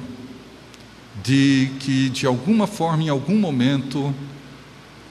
de 1.23 1.71
que, 1.79 2.09
de 2.09 2.27
alguma 2.27 2.67
forma, 2.67 3.03
em 3.03 3.09
algum 3.09 3.37
momento, 3.37 4.13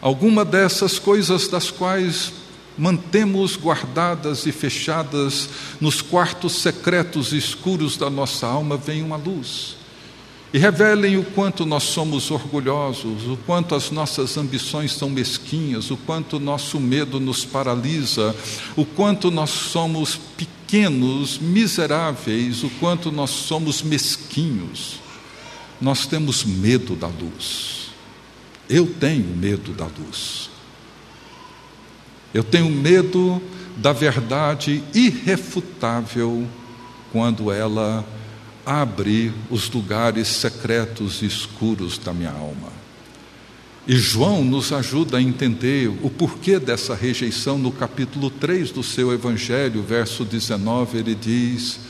alguma 0.00 0.44
dessas 0.44 0.98
coisas 0.98 1.48
das 1.48 1.70
quais 1.70 2.32
mantemos 2.76 3.56
guardadas 3.56 4.46
e 4.46 4.52
fechadas 4.52 5.48
nos 5.80 6.02
quartos 6.02 6.52
secretos 6.52 7.32
e 7.32 7.38
escuros 7.38 7.96
da 7.96 8.10
nossa 8.10 8.46
alma, 8.46 8.76
venham 8.76 9.12
à 9.14 9.16
luz. 9.16 9.76
E 10.52 10.58
revelem 10.58 11.16
o 11.16 11.24
quanto 11.24 11.64
nós 11.64 11.84
somos 11.84 12.30
orgulhosos, 12.30 13.26
o 13.26 13.38
quanto 13.46 13.74
as 13.74 13.90
nossas 13.90 14.36
ambições 14.36 14.92
são 14.92 15.08
mesquinhas, 15.08 15.90
o 15.90 15.96
quanto 15.96 16.38
nosso 16.38 16.78
medo 16.78 17.18
nos 17.18 17.42
paralisa, 17.42 18.36
o 18.76 18.84
quanto 18.84 19.30
nós 19.30 19.48
somos 19.48 20.14
pequenos, 20.36 21.38
miseráveis, 21.38 22.62
o 22.62 22.68
quanto 22.68 23.10
nós 23.10 23.30
somos 23.30 23.80
mesquinhos 23.80 25.01
nós 25.82 26.06
temos 26.06 26.44
medo 26.44 26.94
da 26.94 27.08
luz. 27.08 27.88
Eu 28.70 28.86
tenho 28.86 29.36
medo 29.36 29.72
da 29.72 29.86
luz. 29.86 30.48
Eu 32.32 32.44
tenho 32.44 32.70
medo 32.70 33.42
da 33.76 33.92
verdade 33.92 34.80
irrefutável 34.94 36.46
quando 37.10 37.50
ela 37.50 38.06
abre 38.64 39.32
os 39.50 39.68
lugares 39.68 40.28
secretos 40.28 41.20
e 41.20 41.26
escuros 41.26 41.98
da 41.98 42.14
minha 42.14 42.30
alma. 42.30 42.70
E 43.84 43.96
João 43.96 44.44
nos 44.44 44.72
ajuda 44.72 45.18
a 45.18 45.22
entender 45.22 45.88
o 45.88 46.08
porquê 46.08 46.60
dessa 46.60 46.94
rejeição 46.94 47.58
no 47.58 47.72
capítulo 47.72 48.30
3 48.30 48.70
do 48.70 48.84
seu 48.84 49.12
Evangelho, 49.12 49.82
verso 49.82 50.24
19, 50.24 50.98
ele 50.98 51.16
diz: 51.16 51.80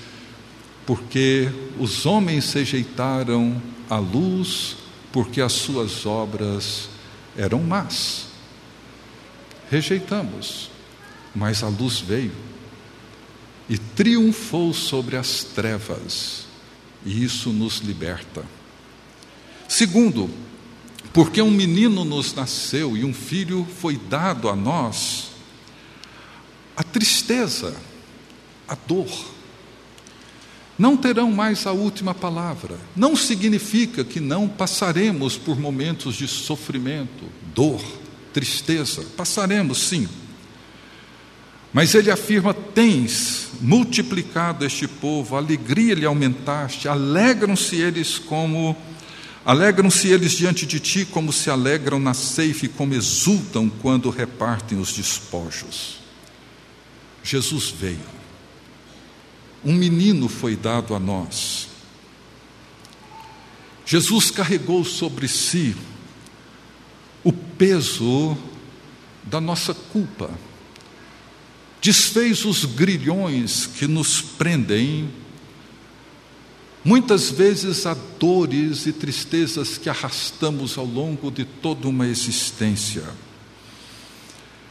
Porque 0.87 1.50
os 1.78 2.07
homens 2.07 2.50
rejeitaram 2.55 3.61
a 3.88 3.96
luz, 3.98 4.76
porque 5.12 5.40
as 5.40 5.52
suas 5.52 6.06
obras 6.06 6.88
eram 7.36 7.62
más. 7.62 8.26
Rejeitamos, 9.70 10.70
mas 11.34 11.62
a 11.62 11.68
luz 11.68 12.00
veio 12.00 12.32
e 13.68 13.78
triunfou 13.78 14.74
sobre 14.74 15.16
as 15.16 15.44
trevas, 15.44 16.46
e 17.04 17.24
isso 17.24 17.50
nos 17.50 17.78
liberta. 17.78 18.44
Segundo, 19.68 20.28
porque 21.12 21.40
um 21.40 21.50
menino 21.50 22.04
nos 22.04 22.34
nasceu 22.34 22.96
e 22.96 23.04
um 23.04 23.14
filho 23.14 23.66
foi 23.78 23.96
dado 23.96 24.48
a 24.48 24.56
nós, 24.56 25.30
a 26.76 26.82
tristeza, 26.82 27.74
a 28.68 28.74
dor, 28.74 29.31
não 30.82 30.96
terão 30.96 31.30
mais 31.30 31.64
a 31.64 31.70
última 31.70 32.12
palavra. 32.12 32.76
Não 32.96 33.14
significa 33.14 34.02
que 34.02 34.18
não 34.18 34.48
passaremos 34.48 35.36
por 35.36 35.56
momentos 35.56 36.16
de 36.16 36.26
sofrimento, 36.26 37.24
dor, 37.54 37.80
tristeza. 38.32 39.06
Passaremos, 39.16 39.80
sim. 39.80 40.08
Mas 41.72 41.94
ele 41.94 42.10
afirma: 42.10 42.52
Tens 42.52 43.50
multiplicado 43.60 44.66
este 44.66 44.88
povo, 44.88 45.36
a 45.36 45.38
alegria 45.38 45.94
lhe 45.94 46.04
aumentaste, 46.04 46.88
alegram-se 46.88 47.76
eles 47.76 48.18
como. 48.18 48.76
Alegram-se 49.44 50.08
eles 50.08 50.32
diante 50.32 50.66
de 50.66 50.80
ti, 50.80 51.04
como 51.04 51.32
se 51.32 51.48
alegram 51.48 52.00
na 52.00 52.12
ceifa 52.12 52.66
e 52.66 52.68
como 52.68 52.94
exultam 52.94 53.68
quando 53.68 54.10
repartem 54.10 54.80
os 54.80 54.92
despojos. 54.92 55.98
Jesus 57.22 57.70
veio 57.70 58.21
um 59.64 59.72
menino 59.72 60.29
foi 60.29 60.57
dado 60.57 60.94
a 60.94 60.98
nós. 60.98 61.68
Jesus 63.85 64.31
carregou 64.31 64.85
sobre 64.85 65.29
si 65.29 65.77
o 67.22 67.33
peso 67.33 68.37
da 69.22 69.40
nossa 69.40 69.72
culpa, 69.72 70.31
desfez 71.81 72.44
os 72.44 72.64
grilhões 72.64 73.66
que 73.66 73.87
nos 73.87 74.20
prendem, 74.20 75.09
muitas 76.85 77.31
vezes 77.31 77.87
há 77.87 77.94
dores 78.18 78.87
e 78.87 78.92
tristezas 78.92 79.79
que 79.79 79.88
arrastamos 79.88 80.77
ao 80.77 80.87
longo 80.87 81.31
de 81.31 81.44
toda 81.44 81.88
uma 81.88 82.07
existência. 82.07 83.05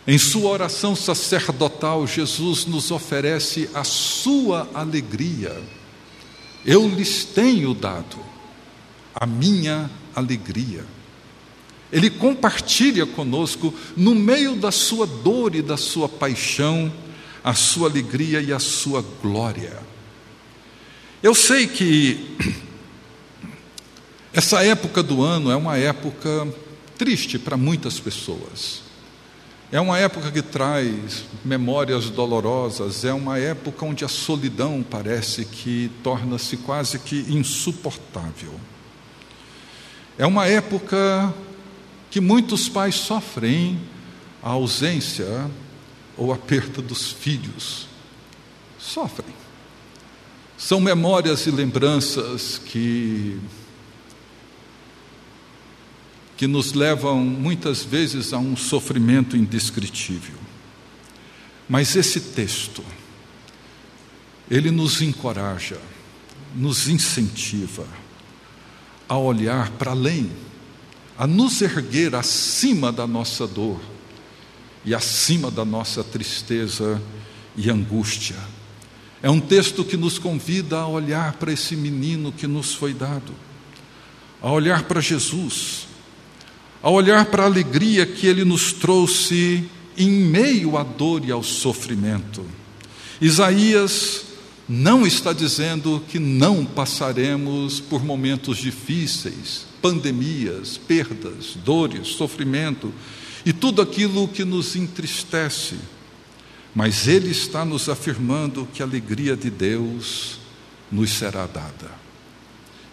Em 0.07 0.17
sua 0.17 0.49
oração 0.49 0.95
sacerdotal, 0.95 2.07
Jesus 2.07 2.65
nos 2.65 2.89
oferece 2.89 3.69
a 3.73 3.83
sua 3.83 4.67
alegria. 4.73 5.61
Eu 6.65 6.87
lhes 6.87 7.23
tenho 7.23 7.73
dado 7.73 8.17
a 9.13 9.25
minha 9.25 9.89
alegria. 10.15 10.83
Ele 11.91 12.09
compartilha 12.09 13.05
conosco, 13.05 13.73
no 13.95 14.15
meio 14.15 14.55
da 14.55 14.71
sua 14.71 15.05
dor 15.05 15.53
e 15.53 15.61
da 15.61 15.77
sua 15.77 16.09
paixão, 16.09 16.91
a 17.43 17.53
sua 17.53 17.89
alegria 17.89 18.41
e 18.41 18.51
a 18.51 18.59
sua 18.59 19.05
glória. 19.21 19.77
Eu 21.21 21.35
sei 21.35 21.67
que 21.67 22.37
essa 24.33 24.63
época 24.63 25.03
do 25.03 25.21
ano 25.21 25.51
é 25.51 25.55
uma 25.55 25.77
época 25.77 26.47
triste 26.97 27.37
para 27.37 27.57
muitas 27.57 27.99
pessoas. 27.99 28.90
É 29.71 29.79
uma 29.79 29.97
época 29.97 30.29
que 30.29 30.41
traz 30.41 31.23
memórias 31.45 32.09
dolorosas, 32.09 33.05
é 33.05 33.13
uma 33.13 33.39
época 33.39 33.85
onde 33.85 34.03
a 34.03 34.09
solidão 34.09 34.83
parece 34.83 35.45
que 35.45 35.89
torna-se 36.03 36.57
quase 36.57 36.99
que 36.99 37.21
insuportável. 37.29 38.53
É 40.17 40.25
uma 40.25 40.45
época 40.45 41.33
que 42.09 42.19
muitos 42.19 42.67
pais 42.67 42.95
sofrem 42.95 43.79
a 44.43 44.49
ausência 44.49 45.49
ou 46.17 46.33
a 46.33 46.37
perda 46.37 46.81
dos 46.81 47.09
filhos. 47.09 47.87
Sofrem. 48.77 49.33
São 50.57 50.81
memórias 50.81 51.47
e 51.47 51.51
lembranças 51.51 52.57
que 52.57 53.39
que 56.41 56.47
nos 56.47 56.73
levam 56.73 57.23
muitas 57.23 57.83
vezes 57.83 58.33
a 58.33 58.39
um 58.39 58.57
sofrimento 58.57 59.37
indescritível. 59.37 60.33
Mas 61.69 61.95
esse 61.95 62.19
texto, 62.19 62.83
ele 64.49 64.71
nos 64.71 65.03
encoraja, 65.03 65.77
nos 66.55 66.89
incentiva 66.89 67.85
a 69.07 69.15
olhar 69.19 69.69
para 69.73 69.91
além, 69.91 70.31
a 71.15 71.27
nos 71.27 71.61
erguer 71.61 72.15
acima 72.15 72.91
da 72.91 73.05
nossa 73.05 73.45
dor 73.45 73.79
e 74.83 74.95
acima 74.95 75.51
da 75.51 75.63
nossa 75.63 76.03
tristeza 76.03 76.99
e 77.55 77.69
angústia. 77.69 78.37
É 79.21 79.29
um 79.29 79.39
texto 79.39 79.85
que 79.85 79.95
nos 79.95 80.17
convida 80.17 80.79
a 80.79 80.87
olhar 80.87 81.33
para 81.33 81.53
esse 81.53 81.75
menino 81.75 82.31
que 82.31 82.47
nos 82.47 82.73
foi 82.73 82.95
dado, 82.95 83.31
a 84.41 84.51
olhar 84.51 84.85
para 84.85 84.99
Jesus, 84.99 85.90
a 86.81 86.89
olhar 86.89 87.25
para 87.25 87.43
a 87.43 87.45
alegria 87.45 88.05
que 88.05 88.25
ele 88.25 88.43
nos 88.43 88.73
trouxe 88.73 89.69
em 89.97 90.09
meio 90.09 90.77
à 90.77 90.83
dor 90.83 91.23
e 91.23 91.31
ao 91.31 91.43
sofrimento. 91.43 92.43
Isaías 93.19 94.23
não 94.67 95.05
está 95.05 95.31
dizendo 95.33 96.03
que 96.09 96.17
não 96.17 96.65
passaremos 96.65 97.79
por 97.79 98.03
momentos 98.03 98.57
difíceis, 98.57 99.65
pandemias, 99.81 100.77
perdas, 100.77 101.55
dores, 101.63 102.07
sofrimento 102.09 102.91
e 103.45 103.53
tudo 103.53 103.81
aquilo 103.81 104.27
que 104.27 104.43
nos 104.43 104.75
entristece. 104.75 105.75
Mas 106.73 107.07
ele 107.07 107.29
está 107.29 107.65
nos 107.65 107.89
afirmando 107.89 108.67
que 108.73 108.81
a 108.81 108.85
alegria 108.85 109.35
de 109.35 109.49
Deus 109.49 110.39
nos 110.91 111.11
será 111.11 111.45
dada. 111.45 111.91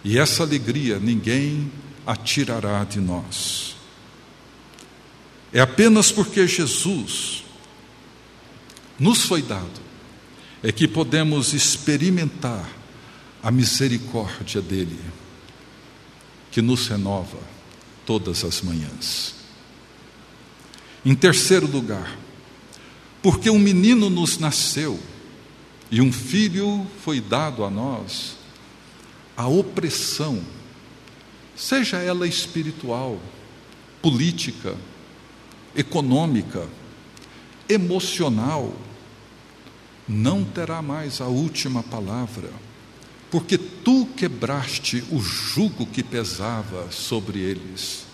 E 0.03 0.19
essa 0.19 0.43
alegria 0.43 0.99
ninguém 0.99 1.71
a 2.05 2.15
tirará 2.15 2.83
de 2.83 2.99
nós. 2.99 3.78
É 5.51 5.59
apenas 5.59 6.11
porque 6.11 6.47
Jesus 6.47 7.43
nos 8.99 9.23
foi 9.23 9.41
dado 9.41 9.89
é 10.61 10.71
que 10.71 10.87
podemos 10.87 11.53
experimentar 11.53 12.69
a 13.41 13.49
misericórdia 13.49 14.61
dele, 14.61 14.99
que 16.51 16.61
nos 16.61 16.87
renova 16.87 17.39
todas 18.05 18.43
as 18.43 18.61
manhãs. 18.61 19.35
Em 21.05 21.15
terceiro 21.15 21.65
lugar, 21.65 22.17
porque 23.23 23.49
um 23.49 23.57
menino 23.57 24.09
nos 24.09 24.37
nasceu 24.37 24.99
e 25.89 26.01
um 26.01 26.11
filho 26.11 26.85
foi 27.03 27.21
dado 27.21 27.63
a 27.63 27.69
nós, 27.69 28.35
a 29.35 29.47
opressão, 29.47 30.43
seja 31.55 31.97
ela 31.97 32.27
espiritual, 32.27 33.19
política, 34.01 34.75
econômica, 35.79 36.67
emocional, 37.69 38.75
não 40.05 40.43
terá 40.43 40.81
mais 40.81 41.21
a 41.21 41.27
última 41.27 41.81
palavra, 41.81 42.49
porque 43.31 43.57
tu 43.57 44.05
quebraste 44.17 45.05
o 45.09 45.19
jugo 45.19 45.85
que 45.85 46.03
pesava 46.03 46.91
sobre 46.91 47.39
eles, 47.39 48.05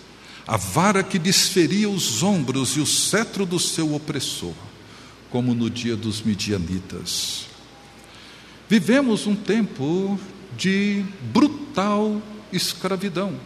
a 0.46 0.58
vara 0.58 1.02
que 1.02 1.18
desferia 1.18 1.90
os 1.90 2.22
ombros 2.22 2.78
e 2.78 2.80
o 2.80 2.86
cetro 2.86 3.48
do 3.48 3.60
seu 3.60 3.96
opressor, 3.96 4.54
como 5.32 5.56
no 5.56 5.68
dia 5.68 5.96
dos 5.96 6.22
midianitas. 6.22 7.48
Vivemos 8.70 9.26
um 9.26 9.36
tempo 9.36 10.20
de 10.56 11.04
brutal 11.34 12.22
escravidão. 12.54 13.40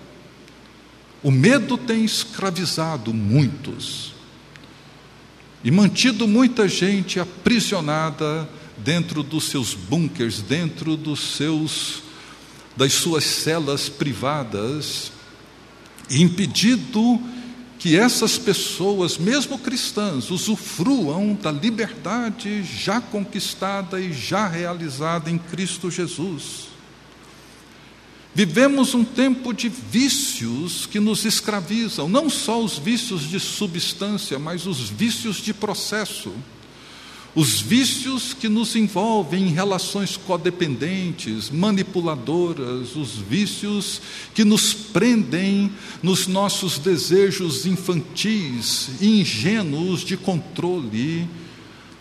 O 1.21 1.31
medo 1.31 1.77
tem 1.77 2.05
escravizado 2.05 3.13
muitos 3.13 4.13
e 5.63 5.69
mantido 5.69 6.27
muita 6.27 6.67
gente 6.67 7.19
aprisionada 7.19 8.49
dentro 8.77 9.21
dos 9.21 9.49
seus 9.49 9.73
bunkers, 9.73 10.41
dentro 10.41 10.95
dos 10.95 11.35
seus 11.35 12.03
das 12.77 12.93
suas 12.93 13.25
celas 13.25 13.89
privadas, 13.89 15.11
e 16.09 16.21
impedido 16.21 17.21
que 17.77 17.97
essas 17.97 18.37
pessoas, 18.37 19.17
mesmo 19.17 19.59
cristãs, 19.59 20.31
usufruam 20.31 21.33
da 21.33 21.51
liberdade 21.51 22.63
já 22.63 23.01
conquistada 23.01 23.99
e 23.99 24.13
já 24.13 24.47
realizada 24.47 25.29
em 25.29 25.37
Cristo 25.37 25.91
Jesus. 25.91 26.69
Vivemos 28.39 28.93
um 28.93 29.03
tempo 29.03 29.51
de 29.51 29.67
vícios 29.67 30.85
que 30.85 30.97
nos 30.97 31.25
escravizam, 31.25 32.07
não 32.07 32.29
só 32.29 32.63
os 32.63 32.77
vícios 32.77 33.29
de 33.29 33.37
substância, 33.37 34.39
mas 34.39 34.65
os 34.65 34.89
vícios 34.89 35.41
de 35.41 35.53
processo. 35.53 36.31
Os 37.35 37.59
vícios 37.59 38.31
que 38.31 38.47
nos 38.47 38.77
envolvem 38.77 39.49
em 39.49 39.51
relações 39.51 40.15
codependentes, 40.15 41.49
manipuladoras, 41.49 42.95
os 42.95 43.17
vícios 43.17 44.01
que 44.33 44.45
nos 44.45 44.73
prendem 44.73 45.69
nos 46.01 46.25
nossos 46.25 46.79
desejos 46.79 47.65
infantis 47.65 48.89
e 49.01 49.19
ingênuos 49.19 49.99
de 49.99 50.15
controle, 50.15 51.27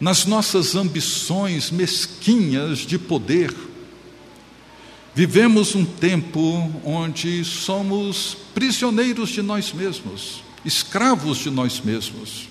nas 0.01 0.25
nossas 0.25 0.77
ambições 0.77 1.73
mesquinhas 1.73 2.79
de 2.79 2.97
poder 2.97 3.53
Vivemos 5.19 5.75
um 5.75 5.85
tempo 5.85 6.41
onde 6.85 7.45
somos 7.45 8.37
prisioneiros 8.55 9.31
de 9.31 9.43
nós 9.43 9.73
mesmos, 9.73 10.45
escravos 10.65 11.39
de 11.39 11.51
nós 11.51 11.81
mesmos. 11.81 12.49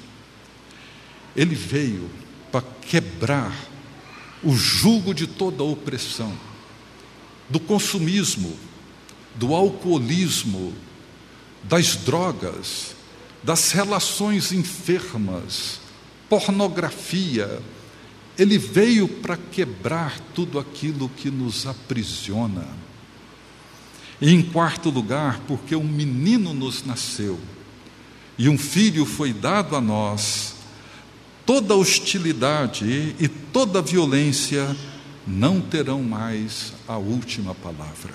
Ele 1.34 1.56
veio 1.56 2.10
para 2.51 2.65
quebrar 2.82 3.56
o 4.43 4.53
jugo 4.53 5.13
de 5.13 5.25
toda 5.25 5.63
a 5.63 5.65
opressão, 5.65 6.38
do 7.47 7.58
consumismo, 7.58 8.53
do 9.34 9.56
alcoolismo, 9.56 10.73
das 11.63 11.95
drogas, 11.95 12.97
das 13.41 13.71
relações 13.71 14.51
enfermas, 14.51 15.80
pornografia, 16.27 17.62
ele 18.38 18.58
veio 18.58 19.08
para 19.08 19.38
quebrar 19.38 20.19
tudo 20.34 20.60
aquilo 20.60 21.10
que 21.10 21.30
nos 21.30 21.65
aprisiona. 21.65 22.67
E 24.19 24.32
em 24.32 24.41
quarto 24.41 24.89
lugar, 24.89 25.41
porque 25.47 25.76
um 25.76 25.84
menino 25.84 26.54
nos 26.54 26.84
nasceu 26.86 27.39
e 28.38 28.47
um 28.47 28.58
filho 28.58 29.06
foi 29.06 29.34
dado 29.34 29.76
a 29.76 29.82
nós, 29.82 30.56
toda 31.45 31.76
hostilidade 31.76 33.15
e 33.19 33.28
toda 33.28 33.82
violência 33.82 34.76
não 35.26 35.60
terão 35.60 36.04
mais 36.04 36.73
a 36.88 36.97
última 36.97 37.56
palavra. 37.56 38.13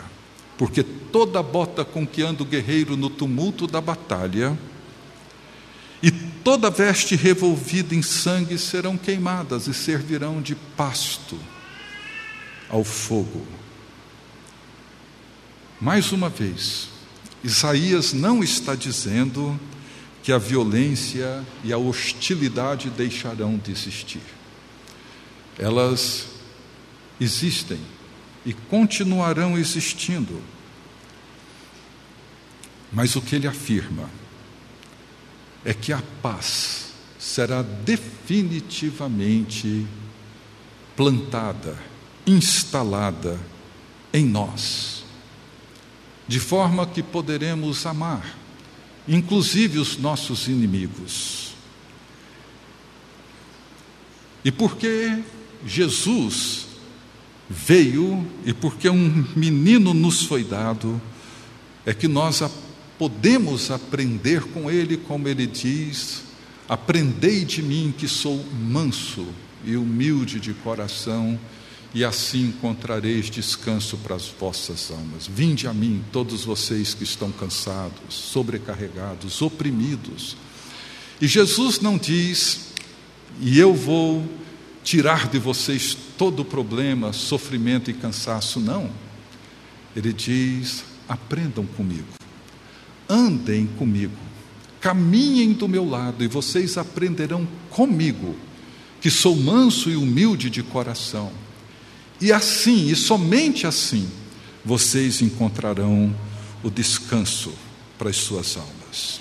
Porque 0.56 0.82
toda 0.82 1.42
bota 1.42 1.84
com 1.84 2.06
que 2.06 2.22
anda 2.22 2.42
o 2.42 2.46
guerreiro 2.46 2.96
no 2.96 3.10
tumulto 3.10 3.66
da 3.66 3.80
batalha, 3.80 4.56
e 6.00 6.10
toda 6.44 6.70
veste 6.70 7.16
revolvida 7.16 7.94
em 7.94 8.02
sangue 8.02 8.58
serão 8.58 8.96
queimadas 8.96 9.66
e 9.66 9.74
servirão 9.74 10.40
de 10.40 10.54
pasto 10.54 11.38
ao 12.68 12.84
fogo. 12.84 13.46
Mais 15.80 16.12
uma 16.12 16.28
vez, 16.28 16.88
Isaías 17.42 18.12
não 18.12 18.42
está 18.42 18.74
dizendo 18.74 19.58
que 20.22 20.32
a 20.32 20.38
violência 20.38 21.44
e 21.64 21.72
a 21.72 21.78
hostilidade 21.78 22.88
deixarão 22.90 23.58
de 23.58 23.72
existir. 23.72 24.22
Elas 25.58 26.26
existem 27.20 27.80
e 28.46 28.52
continuarão 28.52 29.58
existindo. 29.58 30.40
Mas 32.92 33.16
o 33.16 33.20
que 33.20 33.34
ele 33.34 33.48
afirma 33.48 34.08
é 35.64 35.72
que 35.72 35.92
a 35.92 36.02
paz 36.20 36.92
será 37.18 37.62
definitivamente 37.62 39.86
plantada, 40.96 41.78
instalada 42.26 43.38
em 44.12 44.26
nós, 44.26 45.04
de 46.26 46.40
forma 46.40 46.84
que 46.86 47.02
poderemos 47.02 47.86
amar, 47.86 48.36
inclusive 49.06 49.78
os 49.78 49.96
nossos 49.96 50.48
inimigos. 50.48 51.52
E 54.44 54.50
porque 54.50 55.22
Jesus 55.64 56.66
veio 57.48 58.26
e 58.44 58.52
porque 58.52 58.88
um 58.88 59.24
menino 59.36 59.94
nos 59.94 60.24
foi 60.24 60.42
dado, 60.42 61.00
é 61.86 61.94
que 61.94 62.08
nós 62.08 62.42
podemos 63.02 63.72
aprender 63.72 64.44
com 64.44 64.70
ele, 64.70 64.96
como 64.96 65.26
ele 65.26 65.44
diz: 65.44 66.22
Aprendei 66.68 67.44
de 67.44 67.60
mim, 67.60 67.92
que 67.98 68.06
sou 68.06 68.46
manso 68.54 69.26
e 69.64 69.74
humilde 69.76 70.38
de 70.38 70.54
coração, 70.54 71.36
e 71.92 72.04
assim 72.04 72.44
encontrareis 72.44 73.28
descanso 73.28 73.96
para 73.96 74.14
as 74.14 74.28
vossas 74.28 74.92
almas. 74.92 75.26
Vinde 75.26 75.66
a 75.66 75.74
mim, 75.74 76.00
todos 76.12 76.44
vocês 76.44 76.94
que 76.94 77.02
estão 77.02 77.32
cansados, 77.32 78.14
sobrecarregados, 78.14 79.42
oprimidos. 79.42 80.36
E 81.20 81.26
Jesus 81.26 81.80
não 81.80 81.98
diz, 81.98 82.68
e 83.40 83.58
eu 83.58 83.74
vou 83.74 84.24
tirar 84.84 85.28
de 85.28 85.40
vocês 85.40 85.98
todo 86.16 86.42
o 86.42 86.44
problema, 86.44 87.12
sofrimento 87.12 87.90
e 87.90 87.94
cansaço, 87.94 88.60
não. 88.60 88.88
Ele 89.96 90.12
diz: 90.12 90.84
aprendam 91.08 91.66
comigo 91.66 92.21
andem 93.08 93.66
comigo, 93.66 94.16
caminhem 94.80 95.52
do 95.52 95.68
meu 95.68 95.88
lado 95.88 96.24
e 96.24 96.28
vocês 96.28 96.76
aprenderão 96.76 97.46
comigo, 97.70 98.36
que 99.00 99.10
sou 99.10 99.36
manso 99.36 99.90
e 99.90 99.96
humilde 99.96 100.50
de 100.50 100.62
coração, 100.62 101.32
E 102.20 102.32
assim, 102.32 102.86
e 102.88 102.94
somente 102.94 103.66
assim, 103.66 104.08
vocês 104.64 105.20
encontrarão 105.20 106.14
o 106.62 106.70
descanso 106.70 107.52
para 107.98 108.10
as 108.10 108.16
suas 108.16 108.56
almas. 108.56 109.20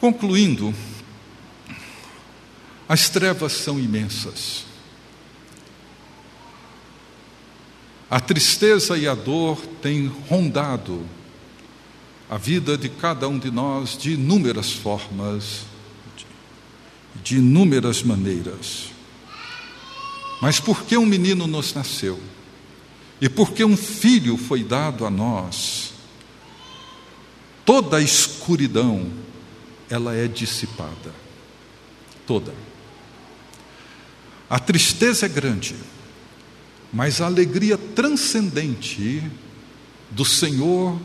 Concluindo, 0.00 0.74
as 2.88 3.10
trevas 3.10 3.52
são 3.52 3.78
imensas. 3.78 4.64
A 8.10 8.18
tristeza 8.18 8.96
e 8.96 9.06
a 9.06 9.14
dor 9.14 9.58
têm 9.82 10.06
rondado 10.28 11.06
a 12.32 12.38
vida 12.38 12.78
de 12.78 12.88
cada 12.88 13.28
um 13.28 13.38
de 13.38 13.50
nós 13.50 13.94
de 13.94 14.12
inúmeras 14.12 14.72
formas, 14.72 15.66
de 17.22 17.36
inúmeras 17.36 18.02
maneiras. 18.02 18.86
Mas 20.40 20.58
porque 20.58 20.96
um 20.96 21.04
menino 21.04 21.46
nos 21.46 21.74
nasceu 21.74 22.18
e 23.20 23.28
porque 23.28 23.62
um 23.62 23.76
filho 23.76 24.38
foi 24.38 24.64
dado 24.64 25.04
a 25.04 25.10
nós, 25.10 25.92
toda 27.66 27.98
a 27.98 28.02
escuridão 28.02 29.12
ela 29.90 30.14
é 30.14 30.26
dissipada. 30.26 31.14
Toda. 32.26 32.54
A 34.48 34.58
tristeza 34.58 35.26
é 35.26 35.28
grande, 35.28 35.76
mas 36.90 37.20
a 37.20 37.26
alegria 37.26 37.76
transcendente 37.76 39.22
do 40.10 40.24
Senhor 40.24 40.98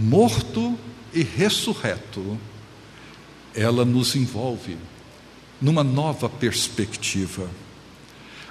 morto 0.00 0.78
e 1.12 1.22
ressurreto, 1.22 2.38
ela 3.54 3.84
nos 3.84 4.16
envolve 4.16 4.78
numa 5.60 5.84
nova 5.84 6.28
perspectiva. 6.28 7.48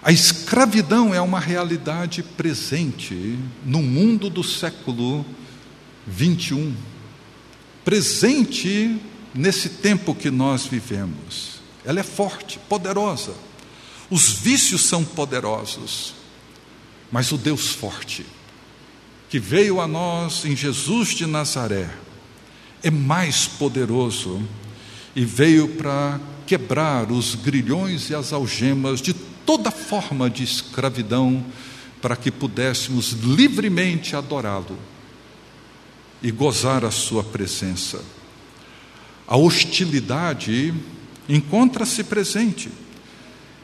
A 0.01 0.11
escravidão 0.11 1.13
é 1.13 1.19
uma 1.19 1.39
realidade 1.39 2.21
presente 2.21 3.37
no 3.65 3.81
mundo 3.81 4.29
do 4.29 4.43
século 4.43 5.25
21, 6.05 6.73
presente 7.83 8.97
nesse 9.33 9.69
tempo 9.69 10.13
que 10.13 10.29
nós 10.29 10.67
vivemos. 10.67 11.59
Ela 11.83 12.01
é 12.01 12.03
forte, 12.03 12.59
poderosa. 12.69 13.33
Os 14.09 14.29
vícios 14.29 14.83
são 14.83 15.03
poderosos, 15.03 16.13
mas 17.11 17.31
o 17.31 17.37
Deus 17.37 17.69
forte, 17.69 18.25
que 19.29 19.39
veio 19.39 19.79
a 19.79 19.87
nós 19.87 20.43
em 20.43 20.55
Jesus 20.55 21.09
de 21.09 21.27
Nazaré, 21.27 21.87
é 22.81 22.89
mais 22.89 23.45
poderoso 23.45 24.41
e 25.15 25.23
veio 25.23 25.67
para 25.75 26.19
quebrar 26.47 27.11
os 27.11 27.35
grilhões 27.35 28.09
e 28.09 28.15
as 28.15 28.33
algemas 28.33 29.01
de 29.01 29.13
toda 29.13 29.69
forma 29.69 30.29
de 30.29 30.43
escravidão, 30.43 31.45
para 32.01 32.15
que 32.15 32.31
pudéssemos 32.31 33.11
livremente 33.11 34.15
adorá-lo 34.15 34.77
e 36.23 36.31
gozar 36.31 36.85
a 36.85 36.91
sua 36.91 37.23
presença. 37.23 38.01
A 39.27 39.35
hostilidade 39.37 40.73
encontra-se 41.27 42.03
presente, 42.03 42.69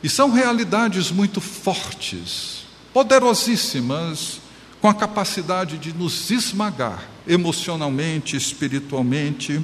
e 0.03 0.09
são 0.09 0.31
realidades 0.31 1.09
muito 1.09 1.41
fortes, 1.41 2.65
poderosíssimas, 2.93 4.41
com 4.85 4.89
a 4.89 4.93
capacidade 4.93 5.79
de 5.79 5.91
nos 5.91 6.29
esmagar 6.29 7.09
emocionalmente, 7.27 8.37
espiritualmente, 8.37 9.59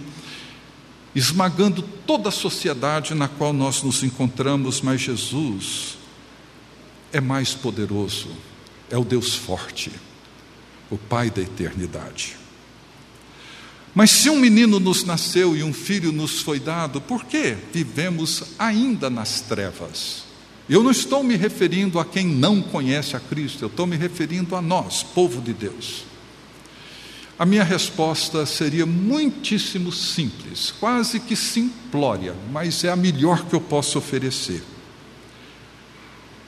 esmagando 1.14 1.84
toda 1.84 2.30
a 2.30 2.32
sociedade 2.32 3.14
na 3.14 3.28
qual 3.28 3.54
nós 3.54 3.84
nos 3.84 4.02
encontramos, 4.02 4.82
mas 4.82 5.00
Jesus 5.00 6.00
é 7.14 7.22
mais 7.22 7.54
poderoso, 7.54 8.30
é 8.90 8.98
o 8.98 9.04
Deus 9.04 9.36
forte, 9.36 9.92
o 10.90 10.98
Pai 10.98 11.30
da 11.30 11.44
eternidade. 11.44 12.36
Mas 13.94 14.10
se 14.10 14.28
um 14.28 14.40
menino 14.40 14.80
nos 14.80 15.04
nasceu 15.04 15.56
e 15.56 15.62
um 15.62 15.72
filho 15.72 16.12
nos 16.12 16.42
foi 16.42 16.60
dado, 16.60 17.00
por 17.00 17.26
que 17.26 17.56
vivemos 17.72 18.56
ainda 18.58 19.08
nas 19.08 19.40
trevas? 19.40 20.21
Eu 20.72 20.82
não 20.82 20.92
estou 20.92 21.22
me 21.22 21.36
referindo 21.36 22.00
a 22.00 22.06
quem 22.06 22.26
não 22.26 22.62
conhece 22.62 23.14
a 23.14 23.20
Cristo, 23.20 23.66
eu 23.66 23.68
estou 23.68 23.86
me 23.86 23.98
referindo 23.98 24.56
a 24.56 24.62
nós, 24.62 25.04
povo 25.04 25.42
de 25.42 25.52
Deus. 25.52 26.06
A 27.38 27.46
minha 27.46 27.62
resposta 27.62 28.46
seria 28.46 28.86
muitíssimo 28.86 29.92
simples, 29.92 30.74
quase 30.80 31.20
que 31.20 31.36
simplória, 31.36 32.34
mas 32.54 32.86
é 32.86 32.90
a 32.90 32.96
melhor 32.96 33.44
que 33.48 33.54
eu 33.54 33.60
posso 33.60 33.98
oferecer. 33.98 34.64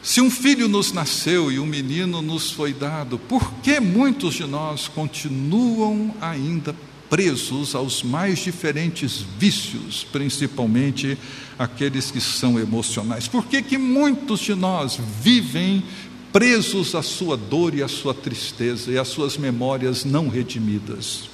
Se 0.02 0.22
um 0.22 0.32
filho 0.32 0.70
nos 0.70 0.94
nasceu 0.94 1.52
e 1.52 1.60
um 1.60 1.66
menino 1.66 2.22
nos 2.22 2.50
foi 2.50 2.72
dado, 2.72 3.20
por 3.20 3.56
que 3.56 3.82
muitos 3.82 4.36
de 4.36 4.46
nós 4.46 4.88
continuam 4.88 6.16
ainda 6.22 6.74
presos 7.14 7.76
aos 7.76 8.02
mais 8.02 8.40
diferentes 8.40 9.24
vícios, 9.38 10.04
principalmente 10.12 11.16
aqueles 11.60 12.10
que 12.10 12.20
são 12.20 12.60
emocionais? 12.60 13.28
Por 13.28 13.46
que, 13.46 13.62
que 13.62 13.78
muitos 13.78 14.40
de 14.40 14.56
nós 14.56 15.00
vivem 15.22 15.84
presos 16.32 16.96
à 16.96 17.04
sua 17.04 17.38
dor 17.38 17.76
e 17.76 17.84
à 17.84 17.88
sua 17.88 18.16
tristeza 18.16 18.90
e 18.92 18.98
às 18.98 19.10
suas 19.10 19.38
memórias 19.38 20.04
não 20.04 20.28
redimidas? 20.28 21.30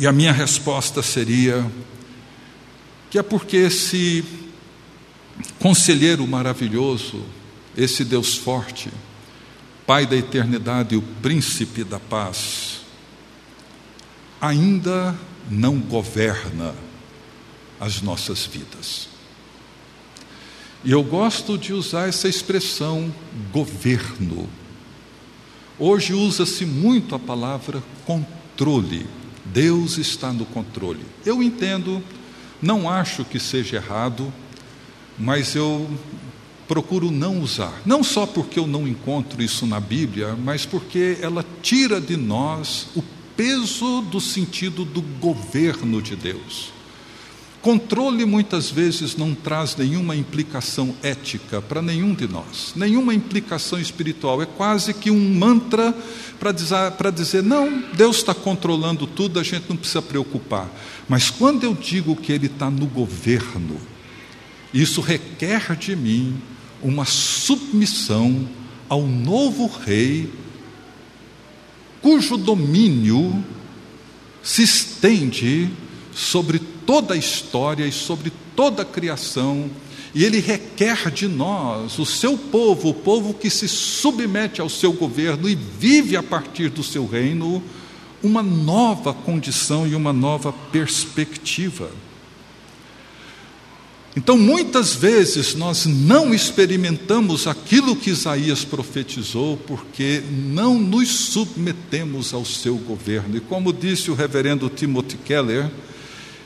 E 0.00 0.06
a 0.06 0.12
minha 0.12 0.32
resposta 0.32 1.02
seria 1.02 1.70
que 3.10 3.18
é 3.18 3.22
porque 3.22 3.58
esse 3.58 4.24
conselheiro 5.58 6.26
maravilhoso, 6.26 7.22
esse 7.76 8.02
Deus 8.02 8.34
forte, 8.34 8.88
Pai 9.86 10.06
da 10.06 10.16
eternidade 10.16 10.94
e 10.94 10.96
o 10.96 11.02
príncipe 11.02 11.84
da 11.84 12.00
paz, 12.00 12.83
ainda 14.44 15.18
não 15.50 15.78
governa 15.78 16.74
as 17.80 18.02
nossas 18.02 18.44
vidas. 18.44 19.08
E 20.84 20.90
eu 20.90 21.02
gosto 21.02 21.56
de 21.56 21.72
usar 21.72 22.08
essa 22.08 22.28
expressão 22.28 23.12
governo. 23.50 24.46
Hoje 25.78 26.12
usa-se 26.12 26.66
muito 26.66 27.14
a 27.14 27.18
palavra 27.18 27.82
controle. 28.04 29.06
Deus 29.46 29.96
está 29.96 30.30
no 30.30 30.44
controle. 30.44 31.04
Eu 31.24 31.42
entendo, 31.42 32.02
não 32.60 32.88
acho 32.88 33.24
que 33.24 33.40
seja 33.40 33.76
errado, 33.76 34.30
mas 35.18 35.54
eu 35.54 35.88
procuro 36.68 37.10
não 37.10 37.40
usar. 37.40 37.80
Não 37.86 38.04
só 38.04 38.26
porque 38.26 38.58
eu 38.58 38.66
não 38.66 38.86
encontro 38.86 39.42
isso 39.42 39.66
na 39.66 39.80
Bíblia, 39.80 40.36
mas 40.36 40.66
porque 40.66 41.16
ela 41.22 41.44
tira 41.62 41.98
de 41.98 42.16
nós 42.16 42.88
o 42.94 43.02
peso 43.36 44.02
do 44.02 44.20
sentido 44.20 44.84
do 44.84 45.00
governo 45.00 46.00
de 46.00 46.16
Deus. 46.16 46.72
Controle 47.60 48.26
muitas 48.26 48.70
vezes 48.70 49.16
não 49.16 49.34
traz 49.34 49.74
nenhuma 49.74 50.14
implicação 50.14 50.94
ética 51.02 51.62
para 51.62 51.80
nenhum 51.80 52.12
de 52.12 52.28
nós, 52.28 52.74
nenhuma 52.76 53.14
implicação 53.14 53.80
espiritual. 53.80 54.42
É 54.42 54.44
quase 54.44 54.92
que 54.92 55.10
um 55.10 55.34
mantra 55.34 55.96
para 56.38 57.10
dizer, 57.10 57.42
não, 57.42 57.82
Deus 57.94 58.18
está 58.18 58.34
controlando 58.34 59.06
tudo, 59.06 59.40
a 59.40 59.42
gente 59.42 59.64
não 59.66 59.76
precisa 59.78 60.02
preocupar. 60.02 60.70
Mas 61.08 61.30
quando 61.30 61.64
eu 61.64 61.72
digo 61.72 62.14
que 62.14 62.32
Ele 62.32 62.48
está 62.48 62.70
no 62.70 62.86
governo, 62.86 63.80
isso 64.74 65.00
requer 65.00 65.74
de 65.74 65.96
mim 65.96 66.36
uma 66.82 67.06
submissão 67.06 68.46
ao 68.90 69.06
novo 69.06 69.66
rei, 69.66 70.30
cujo 72.04 72.36
domínio 72.36 73.42
se 74.42 74.62
estende 74.62 75.70
sobre 76.12 76.58
toda 76.58 77.14
a 77.14 77.16
história 77.16 77.86
e 77.86 77.90
sobre 77.90 78.30
toda 78.54 78.82
a 78.82 78.84
criação, 78.84 79.70
e 80.14 80.22
ele 80.22 80.38
requer 80.38 81.10
de 81.10 81.26
nós, 81.26 81.98
o 81.98 82.04
seu 82.04 82.36
povo, 82.36 82.90
o 82.90 82.94
povo 82.94 83.32
que 83.32 83.48
se 83.48 83.66
submete 83.66 84.60
ao 84.60 84.68
seu 84.68 84.92
governo 84.92 85.48
e 85.48 85.54
vive 85.54 86.14
a 86.14 86.22
partir 86.22 86.68
do 86.68 86.84
seu 86.84 87.06
reino, 87.06 87.62
uma 88.22 88.42
nova 88.42 89.14
condição 89.14 89.86
e 89.86 89.94
uma 89.94 90.12
nova 90.12 90.52
perspectiva. 90.52 91.90
Então, 94.16 94.38
muitas 94.38 94.94
vezes 94.94 95.56
nós 95.56 95.86
não 95.86 96.32
experimentamos 96.32 97.48
aquilo 97.48 97.96
que 97.96 98.10
Isaías 98.10 98.64
profetizou, 98.64 99.56
porque 99.56 100.22
não 100.30 100.78
nos 100.78 101.08
submetemos 101.08 102.32
ao 102.32 102.44
seu 102.44 102.76
governo. 102.76 103.36
E 103.36 103.40
como 103.40 103.72
disse 103.72 104.12
o 104.12 104.14
reverendo 104.14 104.70
Timothy 104.70 105.16
Keller, 105.16 105.68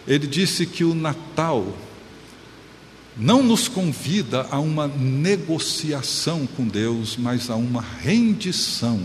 ele 0.07 0.27
disse 0.27 0.64
que 0.64 0.83
o 0.83 0.95
Natal 0.95 1.77
não 3.14 3.43
nos 3.43 3.69
convida 3.69 4.47
a 4.51 4.59
uma 4.59 4.89
negociação 4.89 6.47
com 6.57 6.66
Deus, 6.66 7.16
mas 7.19 7.51
a 7.51 7.57
uma 7.57 7.85
rendição 8.01 9.01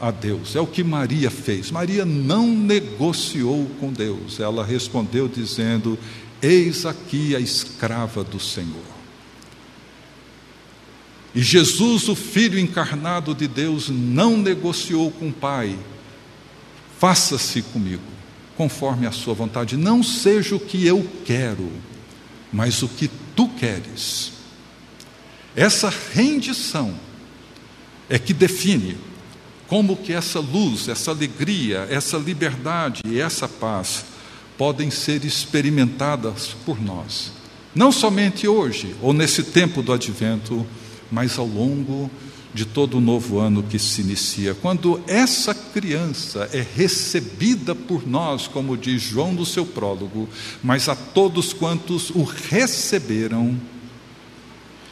a 0.00 0.10
Deus. 0.10 0.54
É 0.54 0.60
o 0.60 0.66
que 0.66 0.84
Maria 0.84 1.30
fez. 1.30 1.70
Maria 1.70 2.04
não 2.04 2.46
negociou 2.46 3.68
com 3.80 3.92
Deus. 3.92 4.38
Ela 4.38 4.64
respondeu 4.64 5.26
dizendo: 5.26 5.98
Eis 6.44 6.84
aqui 6.84 7.34
a 7.34 7.40
escrava 7.40 8.22
do 8.22 8.38
Senhor. 8.38 8.84
E 11.34 11.42
Jesus, 11.42 12.06
o 12.06 12.14
Filho 12.14 12.58
encarnado 12.58 13.34
de 13.34 13.48
Deus, 13.48 13.88
não 13.88 14.36
negociou 14.36 15.10
com 15.10 15.30
o 15.30 15.32
Pai. 15.32 15.74
Faça-se 16.98 17.62
comigo, 17.62 18.02
conforme 18.58 19.06
a 19.06 19.10
Sua 19.10 19.32
vontade. 19.32 19.78
Não 19.78 20.02
seja 20.02 20.54
o 20.54 20.60
que 20.60 20.86
eu 20.86 21.10
quero, 21.24 21.72
mas 22.52 22.82
o 22.82 22.88
que 22.88 23.10
tu 23.34 23.48
queres. 23.48 24.32
Essa 25.56 25.90
rendição 26.12 26.94
é 28.06 28.18
que 28.18 28.34
define 28.34 28.98
como 29.66 29.96
que 29.96 30.12
essa 30.12 30.40
luz, 30.40 30.88
essa 30.88 31.10
alegria, 31.10 31.86
essa 31.88 32.18
liberdade 32.18 33.00
e 33.06 33.18
essa 33.18 33.48
paz 33.48 34.12
podem 34.56 34.90
ser 34.90 35.24
experimentadas 35.24 36.56
por 36.64 36.80
nós. 36.80 37.32
Não 37.74 37.90
somente 37.90 38.46
hoje 38.46 38.94
ou 39.02 39.12
nesse 39.12 39.42
tempo 39.42 39.82
do 39.82 39.92
advento, 39.92 40.64
mas 41.10 41.38
ao 41.38 41.46
longo 41.46 42.10
de 42.54 42.64
todo 42.64 42.98
o 42.98 43.00
novo 43.00 43.40
ano 43.40 43.64
que 43.64 43.80
se 43.80 44.00
inicia. 44.00 44.54
Quando 44.54 45.02
essa 45.08 45.52
criança 45.52 46.48
é 46.52 46.64
recebida 46.76 47.74
por 47.74 48.06
nós, 48.06 48.46
como 48.46 48.76
diz 48.76 49.02
João 49.02 49.32
no 49.32 49.44
seu 49.44 49.66
prólogo, 49.66 50.28
mas 50.62 50.88
a 50.88 50.94
todos 50.94 51.52
quantos 51.52 52.10
o 52.10 52.22
receberam, 52.22 53.60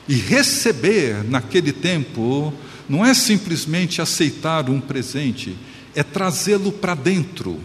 e 0.08 0.14
receber 0.14 1.22
naquele 1.22 1.72
tempo 1.72 2.52
não 2.88 3.06
é 3.06 3.14
simplesmente 3.14 4.02
aceitar 4.02 4.68
um 4.68 4.80
presente, 4.80 5.56
é 5.94 6.02
trazê-lo 6.02 6.72
para 6.72 6.96
dentro 6.96 7.60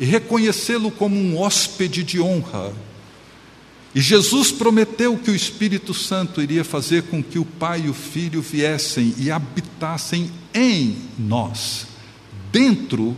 e 0.00 0.04
reconhecê-lo 0.06 0.90
como 0.90 1.14
um 1.14 1.38
hóspede 1.38 2.02
de 2.02 2.18
honra. 2.18 2.72
E 3.94 4.00
Jesus 4.00 4.50
prometeu 4.50 5.18
que 5.18 5.30
o 5.30 5.34
Espírito 5.34 5.92
Santo 5.92 6.40
iria 6.40 6.64
fazer 6.64 7.02
com 7.02 7.22
que 7.22 7.38
o 7.38 7.44
Pai 7.44 7.82
e 7.84 7.90
o 7.90 7.94
Filho 7.94 8.40
viessem 8.40 9.14
e 9.18 9.30
habitassem 9.30 10.30
em 10.54 10.96
nós, 11.18 11.86
dentro 12.50 13.14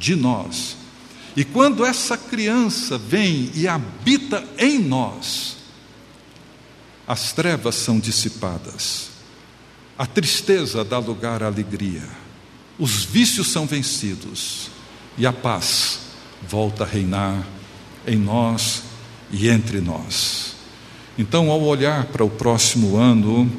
de 0.00 0.16
nós. 0.16 0.76
E 1.36 1.44
quando 1.44 1.84
essa 1.84 2.16
criança 2.16 2.98
vem 2.98 3.52
e 3.54 3.68
habita 3.68 4.44
em 4.58 4.80
nós, 4.80 5.58
as 7.06 7.30
trevas 7.32 7.76
são 7.76 8.00
dissipadas, 8.00 9.10
a 9.96 10.06
tristeza 10.06 10.82
dá 10.82 10.98
lugar 10.98 11.42
à 11.42 11.46
alegria, 11.46 12.08
os 12.78 13.04
vícios 13.04 13.48
são 13.48 13.64
vencidos 13.64 14.70
e 15.16 15.24
a 15.26 15.32
paz 15.32 16.05
volta 16.48 16.84
a 16.84 16.86
reinar 16.86 17.46
em 18.06 18.16
nós 18.16 18.82
e 19.30 19.48
entre 19.48 19.80
nós. 19.80 20.54
Então, 21.18 21.50
ao 21.50 21.62
olhar 21.62 22.06
para 22.06 22.24
o 22.24 22.30
próximo 22.30 22.96
ano, 22.96 23.50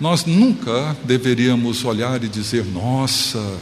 nós 0.00 0.24
nunca 0.24 0.96
deveríamos 1.04 1.84
olhar 1.84 2.22
e 2.24 2.28
dizer: 2.28 2.64
nossa, 2.64 3.58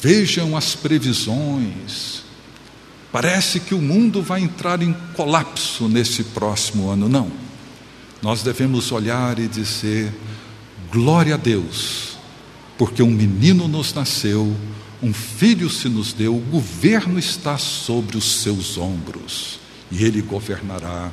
vejam 0.00 0.56
as 0.56 0.74
previsões, 0.74 2.22
parece 3.12 3.60
que 3.60 3.74
o 3.74 3.80
mundo 3.80 4.22
vai 4.22 4.42
entrar 4.42 4.82
em 4.82 4.92
colapso 5.14 5.88
nesse 5.88 6.24
próximo 6.24 6.90
ano. 6.90 7.08
Não. 7.08 7.30
Nós 8.20 8.42
devemos 8.42 8.90
olhar 8.92 9.38
e 9.38 9.46
dizer: 9.46 10.12
glória 10.90 11.34
a 11.34 11.38
Deus, 11.38 12.18
porque 12.76 13.02
um 13.02 13.10
menino 13.10 13.68
nos 13.68 13.94
nasceu, 13.94 14.54
um 15.02 15.12
filho 15.12 15.70
se 15.70 15.88
nos 15.88 16.12
deu, 16.12 16.36
o 16.36 16.40
governo 16.40 17.18
está 17.18 17.56
sobre 17.56 18.16
os 18.16 18.42
seus 18.42 18.76
ombros 18.76 19.58
e 19.90 20.04
ele 20.04 20.20
governará 20.20 21.10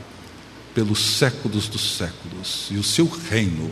pelos 0.73 0.99
séculos 1.17 1.67
dos 1.67 1.97
séculos, 1.97 2.67
e 2.69 2.75
o 2.75 2.83
seu 2.83 3.07
reino 3.07 3.71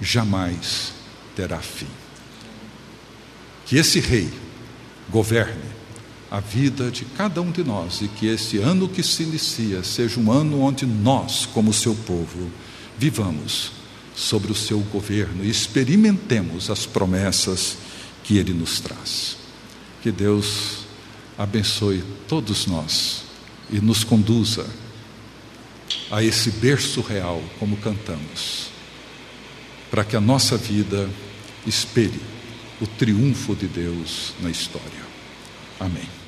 jamais 0.00 0.92
terá 1.34 1.58
fim. 1.58 1.88
Que 3.66 3.76
esse 3.76 3.98
rei 3.98 4.30
governe 5.10 5.72
a 6.30 6.38
vida 6.38 6.92
de 6.92 7.04
cada 7.04 7.42
um 7.42 7.50
de 7.50 7.64
nós 7.64 8.00
e 8.02 8.08
que 8.08 8.26
esse 8.26 8.58
ano 8.58 8.88
que 8.88 9.02
se 9.02 9.24
inicia 9.24 9.82
seja 9.82 10.20
um 10.20 10.30
ano 10.30 10.60
onde 10.60 10.86
nós, 10.86 11.44
como 11.44 11.72
seu 11.72 11.94
povo, 11.94 12.50
vivamos 12.96 13.72
sobre 14.14 14.52
o 14.52 14.54
seu 14.54 14.78
governo 14.78 15.44
e 15.44 15.50
experimentemos 15.50 16.70
as 16.70 16.86
promessas 16.86 17.76
que 18.24 18.38
ele 18.38 18.52
nos 18.52 18.80
traz. 18.80 19.36
Que 20.02 20.10
Deus 20.10 20.84
abençoe 21.38 22.02
todos 22.28 22.66
nós 22.66 23.24
e 23.70 23.80
nos 23.80 24.04
conduza 24.04 24.66
a 26.10 26.22
esse 26.22 26.50
berço 26.50 27.00
real, 27.00 27.42
como 27.58 27.76
cantamos, 27.76 28.68
para 29.90 30.04
que 30.04 30.16
a 30.16 30.20
nossa 30.20 30.56
vida 30.56 31.08
espere 31.66 32.20
o 32.80 32.86
triunfo 32.86 33.54
de 33.54 33.66
Deus 33.66 34.34
na 34.40 34.50
história. 34.50 35.02
Amém. 35.78 36.21